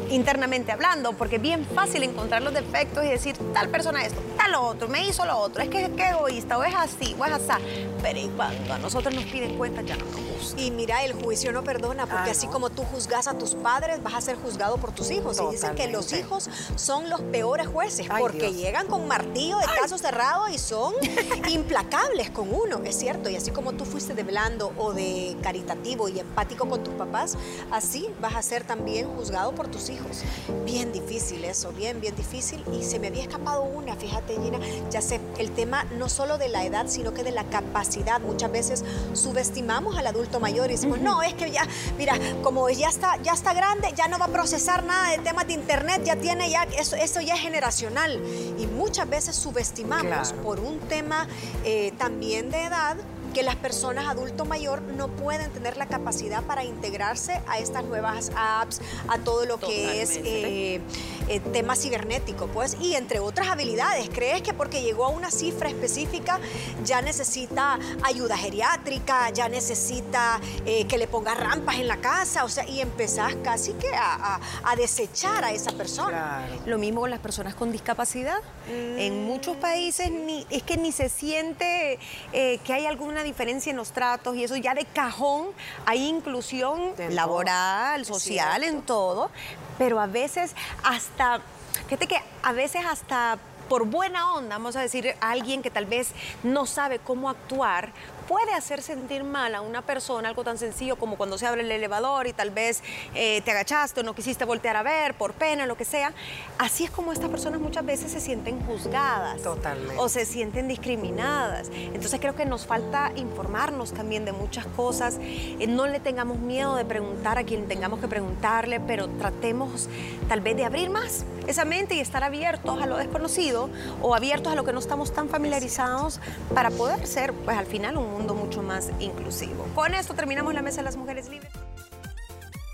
internamente 0.09 0.71
hablando, 0.71 1.13
porque 1.13 1.35
es 1.35 1.41
bien 1.41 1.65
fácil 1.65 2.01
encontrar 2.03 2.41
los 2.41 2.53
defectos 2.53 3.05
y 3.05 3.09
decir, 3.09 3.35
tal 3.53 3.69
persona 3.69 4.03
esto, 4.03 4.19
tal 4.35 4.51
lo 4.51 4.61
otro, 4.61 4.87
me 4.87 5.07
hizo 5.07 5.25
lo 5.25 5.37
otro, 5.37 5.61
es 5.61 5.69
que 5.69 5.83
es 5.83 5.89
egoísta, 5.89 6.57
o 6.57 6.63
es 6.63 6.73
así, 6.75 7.15
o 7.19 7.25
es 7.25 7.33
así. 7.33 7.63
Pero 8.03 8.19
y 8.19 8.27
cuando 8.27 8.73
a 8.73 8.77
nosotros 8.77 9.15
nos 9.15 9.23
piden 9.25 9.57
cuentas 9.57 9.83
ya 9.85 9.95
no 9.95 10.05
nos 10.05 10.15
gusta. 10.15 10.61
Y 10.61 10.69
mira, 10.71 11.03
el 11.03 11.13
juicio 11.13 11.51
no 11.51 11.63
perdona, 11.63 12.05
porque 12.05 12.29
Ah, 12.29 12.33
así 12.33 12.45
no. 12.47 12.51
como 12.51 12.69
tú 12.69 12.83
juzgas 12.83 13.27
a 13.27 13.37
tus 13.37 13.55
padres, 13.55 14.03
vas 14.03 14.13
a 14.13 14.21
ser 14.21 14.35
juzgado 14.35 14.77
por 14.77 14.91
tus 14.91 15.09
hijos. 15.09 15.39
Y 15.39 15.51
dicen 15.51 15.73
que 15.73 15.87
los 15.87 16.05
Totalmente. 16.07 16.19
hijos 16.19 16.49
son 16.75 17.09
los 17.09 17.21
peores 17.21 17.65
jueces, 17.67 18.05
Ay, 18.09 18.21
porque 18.21 18.49
Dios. 18.49 18.57
llegan 18.57 18.87
con 18.87 19.07
martillo 19.07 19.57
de 19.57 19.65
caso 19.81 19.97
cerrado 19.97 20.49
y 20.49 20.57
son 20.59 20.93
implacables 21.49 22.29
con 22.29 22.53
uno, 22.53 22.81
es 22.83 22.97
cierto. 22.97 23.29
Y 23.29 23.35
así 23.37 23.51
como 23.51 23.71
tú 23.73 23.85
fuiste 23.85 24.13
de 24.13 24.23
blando 24.23 24.73
o 24.77 24.93
de 24.93 25.37
caritativo 25.41 26.09
y 26.09 26.19
empático 26.19 26.67
con 26.67 26.83
tus 26.83 26.93
papás, 26.95 27.37
así 27.71 28.07
vas 28.19 28.35
a 28.35 28.41
ser 28.41 28.63
también 28.65 29.07
juzgado 29.15 29.53
por 29.55 29.69
tus 29.69 29.89
hijos. 29.89 30.23
Bien 30.65 30.91
difícil 30.91 31.43
eso, 31.45 31.71
bien, 31.71 32.01
bien 32.01 32.15
difícil. 32.15 32.63
Y 32.73 32.83
se 32.83 32.99
me 32.99 33.07
había 33.07 33.23
escapado 33.23 33.63
una, 33.63 33.95
fíjate, 33.95 34.33
Gina, 34.41 34.59
ya 34.91 35.01
sé, 35.01 35.21
el 35.37 35.51
tema 35.51 35.85
no 35.97 36.09
solo 36.09 36.37
de 36.37 36.49
la 36.49 36.65
edad, 36.65 36.87
sino 36.87 37.13
que 37.13 37.23
de 37.23 37.31
la 37.31 37.45
capacidad. 37.45 37.92
Muchas 38.21 38.51
veces 38.51 38.83
subestimamos 39.13 39.97
al 39.97 40.07
adulto 40.07 40.39
mayor 40.39 40.69
y 40.69 40.73
decimos, 40.73 40.99
no, 40.99 41.21
es 41.21 41.33
que 41.33 41.51
ya, 41.51 41.67
mira, 41.97 42.15
como 42.41 42.69
ya 42.69 42.89
está, 42.89 43.17
ya 43.21 43.33
está 43.33 43.53
grande, 43.53 43.89
ya 43.95 44.07
no 44.07 44.17
va 44.19 44.25
a 44.25 44.29
procesar 44.29 44.83
nada 44.83 45.11
de 45.11 45.19
temas 45.19 45.47
de 45.47 45.53
internet, 45.53 46.01
ya 46.03 46.15
tiene 46.15 46.49
ya, 46.49 46.63
eso, 46.77 46.95
eso 46.95 47.21
ya 47.21 47.35
es 47.35 47.41
generacional. 47.41 48.21
Y 48.57 48.67
muchas 48.67 49.09
veces 49.09 49.35
subestimamos 49.35 50.03
Claro. 50.29 50.41
por 50.43 50.59
un 50.59 50.79
tema 50.79 51.27
eh, 51.63 51.91
también 51.97 52.49
de 52.49 52.63
edad 52.63 52.97
que 53.33 53.43
las 53.43 53.55
personas 53.55 54.07
adulto 54.07 54.45
mayor 54.45 54.81
no 54.83 55.07
pueden 55.07 55.49
tener 55.51 55.75
la 55.75 55.87
capacidad 55.87 56.43
para 56.43 56.63
integrarse 56.63 57.41
a 57.47 57.57
estas 57.57 57.83
nuevas 57.83 58.31
apps, 58.35 58.79
a 59.07 59.17
todo 59.17 59.45
lo 59.45 59.57
que 59.57 60.01
es 60.01 60.17
eh, 60.17 60.79
eh, 61.27 61.39
tema 61.51 61.75
cibernético, 61.75 62.47
pues, 62.47 62.77
y 62.79 62.93
entre 62.93 63.19
otras 63.19 63.47
habilidades. 63.47 64.09
¿Crees 64.09 64.43
que 64.43 64.53
porque 64.53 64.81
llegó 64.81 65.05
a 65.05 65.09
una 65.09 65.31
cifra 65.31 65.69
específica 65.69 66.39
ya 66.83 67.01
necesita 67.01 67.79
ayuda 68.03 68.37
geriátrica, 68.37 69.31
ya 69.31 69.49
necesita 69.49 70.39
eh, 70.65 70.85
que 70.85 70.97
le 70.97 71.07
ponga 71.07 71.33
rampas 71.33 71.77
en 71.77 71.87
la 71.87 71.97
casa? 71.97 72.43
O 72.43 72.49
sea, 72.49 72.67
y 72.69 72.81
empezás 72.81 73.35
casi 73.43 73.73
que 73.73 73.89
a, 73.95 74.39
desechar 74.77 75.43
a 75.43 75.51
esa 75.51 75.71
persona. 75.71 76.47
Lo 76.65 76.77
mismo 76.77 77.01
con 77.01 77.09
las 77.09 77.19
personas 77.19 77.55
con 77.55 77.71
discapacidad. 77.71 78.39
En 78.67 79.25
muchos 79.25 79.57
países 79.57 80.11
ni, 80.11 80.45
es 80.49 80.63
que 80.63 80.77
ni 80.77 80.91
se 80.91 81.09
siente 81.09 81.99
que 82.31 82.73
hay 82.73 82.85
alguna 82.85 83.22
diferencia 83.23 83.71
en 83.71 83.77
los 83.77 83.91
tratos 83.91 84.35
y 84.35 84.43
eso 84.43 84.55
ya 84.55 84.73
de 84.73 84.85
cajón 84.85 85.47
hay 85.85 86.07
inclusión 86.07 86.93
laboral, 87.09 88.05
social, 88.05 88.63
en 88.63 88.81
todo, 88.81 89.29
pero 89.77 89.99
a 89.99 90.07
veces 90.07 90.55
hasta, 90.83 91.41
fíjate 91.85 92.07
que 92.07 92.17
a 92.43 92.51
veces 92.51 92.83
hasta 92.85 93.37
por 93.73 93.87
buena 93.87 94.35
onda, 94.35 94.49
vamos 94.49 94.75
a 94.75 94.81
decir, 94.81 95.15
alguien 95.19 95.63
que 95.63 95.71
tal 95.71 95.87
vez 95.87 96.11
no 96.43 96.67
sabe 96.67 96.99
cómo 96.99 97.27
actuar, 97.27 97.91
puede 98.27 98.53
hacer 98.53 98.81
sentir 98.81 99.23
mal 99.23 99.55
a 99.55 99.61
una 99.61 99.81
persona 99.81 100.29
algo 100.29 100.43
tan 100.43 100.59
sencillo 100.59 100.95
como 100.95 101.17
cuando 101.17 101.39
se 101.39 101.47
abre 101.47 101.61
el 101.61 101.71
elevador 101.71 102.27
y 102.27 102.33
tal 102.33 102.51
vez 102.51 102.83
eh, 103.15 103.41
te 103.41 103.51
agachaste 103.51 104.01
o 104.01 104.03
no 104.03 104.13
quisiste 104.13 104.45
voltear 104.45 104.75
a 104.75 104.83
ver 104.83 105.15
por 105.15 105.33
pena, 105.33 105.65
lo 105.65 105.75
que 105.75 105.85
sea. 105.85 106.13
Así 106.57 106.83
es 106.83 106.91
como 106.91 107.11
estas 107.13 107.29
personas 107.29 107.59
muchas 107.59 107.83
veces 107.85 108.11
se 108.11 108.19
sienten 108.19 108.63
juzgadas. 108.65 109.41
Totalmente. 109.41 109.95
O 109.97 110.07
se 110.07 110.25
sienten 110.25 110.67
discriminadas. 110.67 111.69
Entonces 111.73 112.19
creo 112.19 112.35
que 112.35 112.45
nos 112.45 112.65
falta 112.65 113.11
informarnos 113.15 113.91
también 113.91 114.23
de 114.23 114.33
muchas 114.33 114.65
cosas. 114.67 115.17
Eh, 115.19 115.65
no 115.67 115.87
le 115.87 115.99
tengamos 115.99 116.37
miedo 116.37 116.75
de 116.75 116.85
preguntar 116.85 117.37
a 117.37 117.43
quien 117.43 117.67
tengamos 117.67 117.99
que 117.99 118.07
preguntarle, 118.07 118.79
pero 118.79 119.07
tratemos 119.09 119.89
tal 120.29 120.41
vez 120.41 120.55
de 120.55 120.65
abrir 120.65 120.89
más 120.89 121.25
esa 121.47 121.65
mente 121.65 121.95
y 121.95 121.99
estar 121.99 122.23
abiertos 122.23 122.81
a 122.81 122.85
lo 122.85 122.97
desconocido 122.97 123.62
o 124.01 124.15
abiertos 124.15 124.53
a 124.53 124.55
lo 124.55 124.63
que 124.63 124.73
no 124.73 124.79
estamos 124.79 125.13
tan 125.13 125.29
familiarizados 125.29 126.19
para 126.53 126.69
poder 126.71 127.05
ser, 127.07 127.33
pues 127.33 127.57
al 127.57 127.65
final, 127.65 127.97
un 127.97 128.11
mundo 128.11 128.33
mucho 128.33 128.61
más 128.61 128.89
inclusivo. 128.99 129.65
Con 129.75 129.93
esto 129.93 130.13
terminamos 130.13 130.53
la 130.53 130.61
Mesa 130.61 130.77
de 130.77 130.83
las 130.83 130.97
Mujeres 130.97 131.29
Libres. 131.29 131.51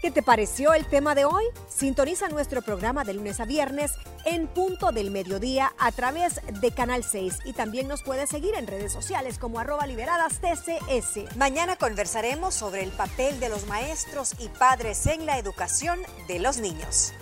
¿Qué 0.01 0.11
te 0.11 0.23
pareció 0.23 0.73
el 0.73 0.85
tema 0.85 1.13
de 1.13 1.25
hoy? 1.25 1.43
Sintoniza 1.67 2.29
nuestro 2.29 2.61
programa 2.61 3.03
de 3.03 3.13
lunes 3.13 3.41
a 3.41 3.45
viernes 3.45 3.91
en 4.23 4.47
punto 4.47 4.93
del 4.93 5.11
mediodía 5.11 5.73
a 5.77 5.91
través 5.91 6.39
de 6.61 6.71
Canal 6.71 7.03
6 7.03 7.39
y 7.43 7.51
también 7.51 7.89
nos 7.89 8.03
puedes 8.03 8.29
seguir 8.29 8.55
en 8.55 8.65
redes 8.65 8.93
sociales 8.93 9.37
como 9.37 9.59
arroba 9.59 9.85
liberadas 9.87 10.39
TCS. 10.39 11.35
Mañana 11.35 11.75
conversaremos 11.75 12.53
sobre 12.53 12.83
el 12.83 12.91
papel 12.91 13.41
de 13.41 13.49
los 13.49 13.67
maestros 13.67 14.35
y 14.39 14.47
padres 14.47 15.05
en 15.05 15.25
la 15.25 15.37
educación 15.37 15.99
de 16.29 16.39
los 16.39 16.59
niños. 16.59 17.13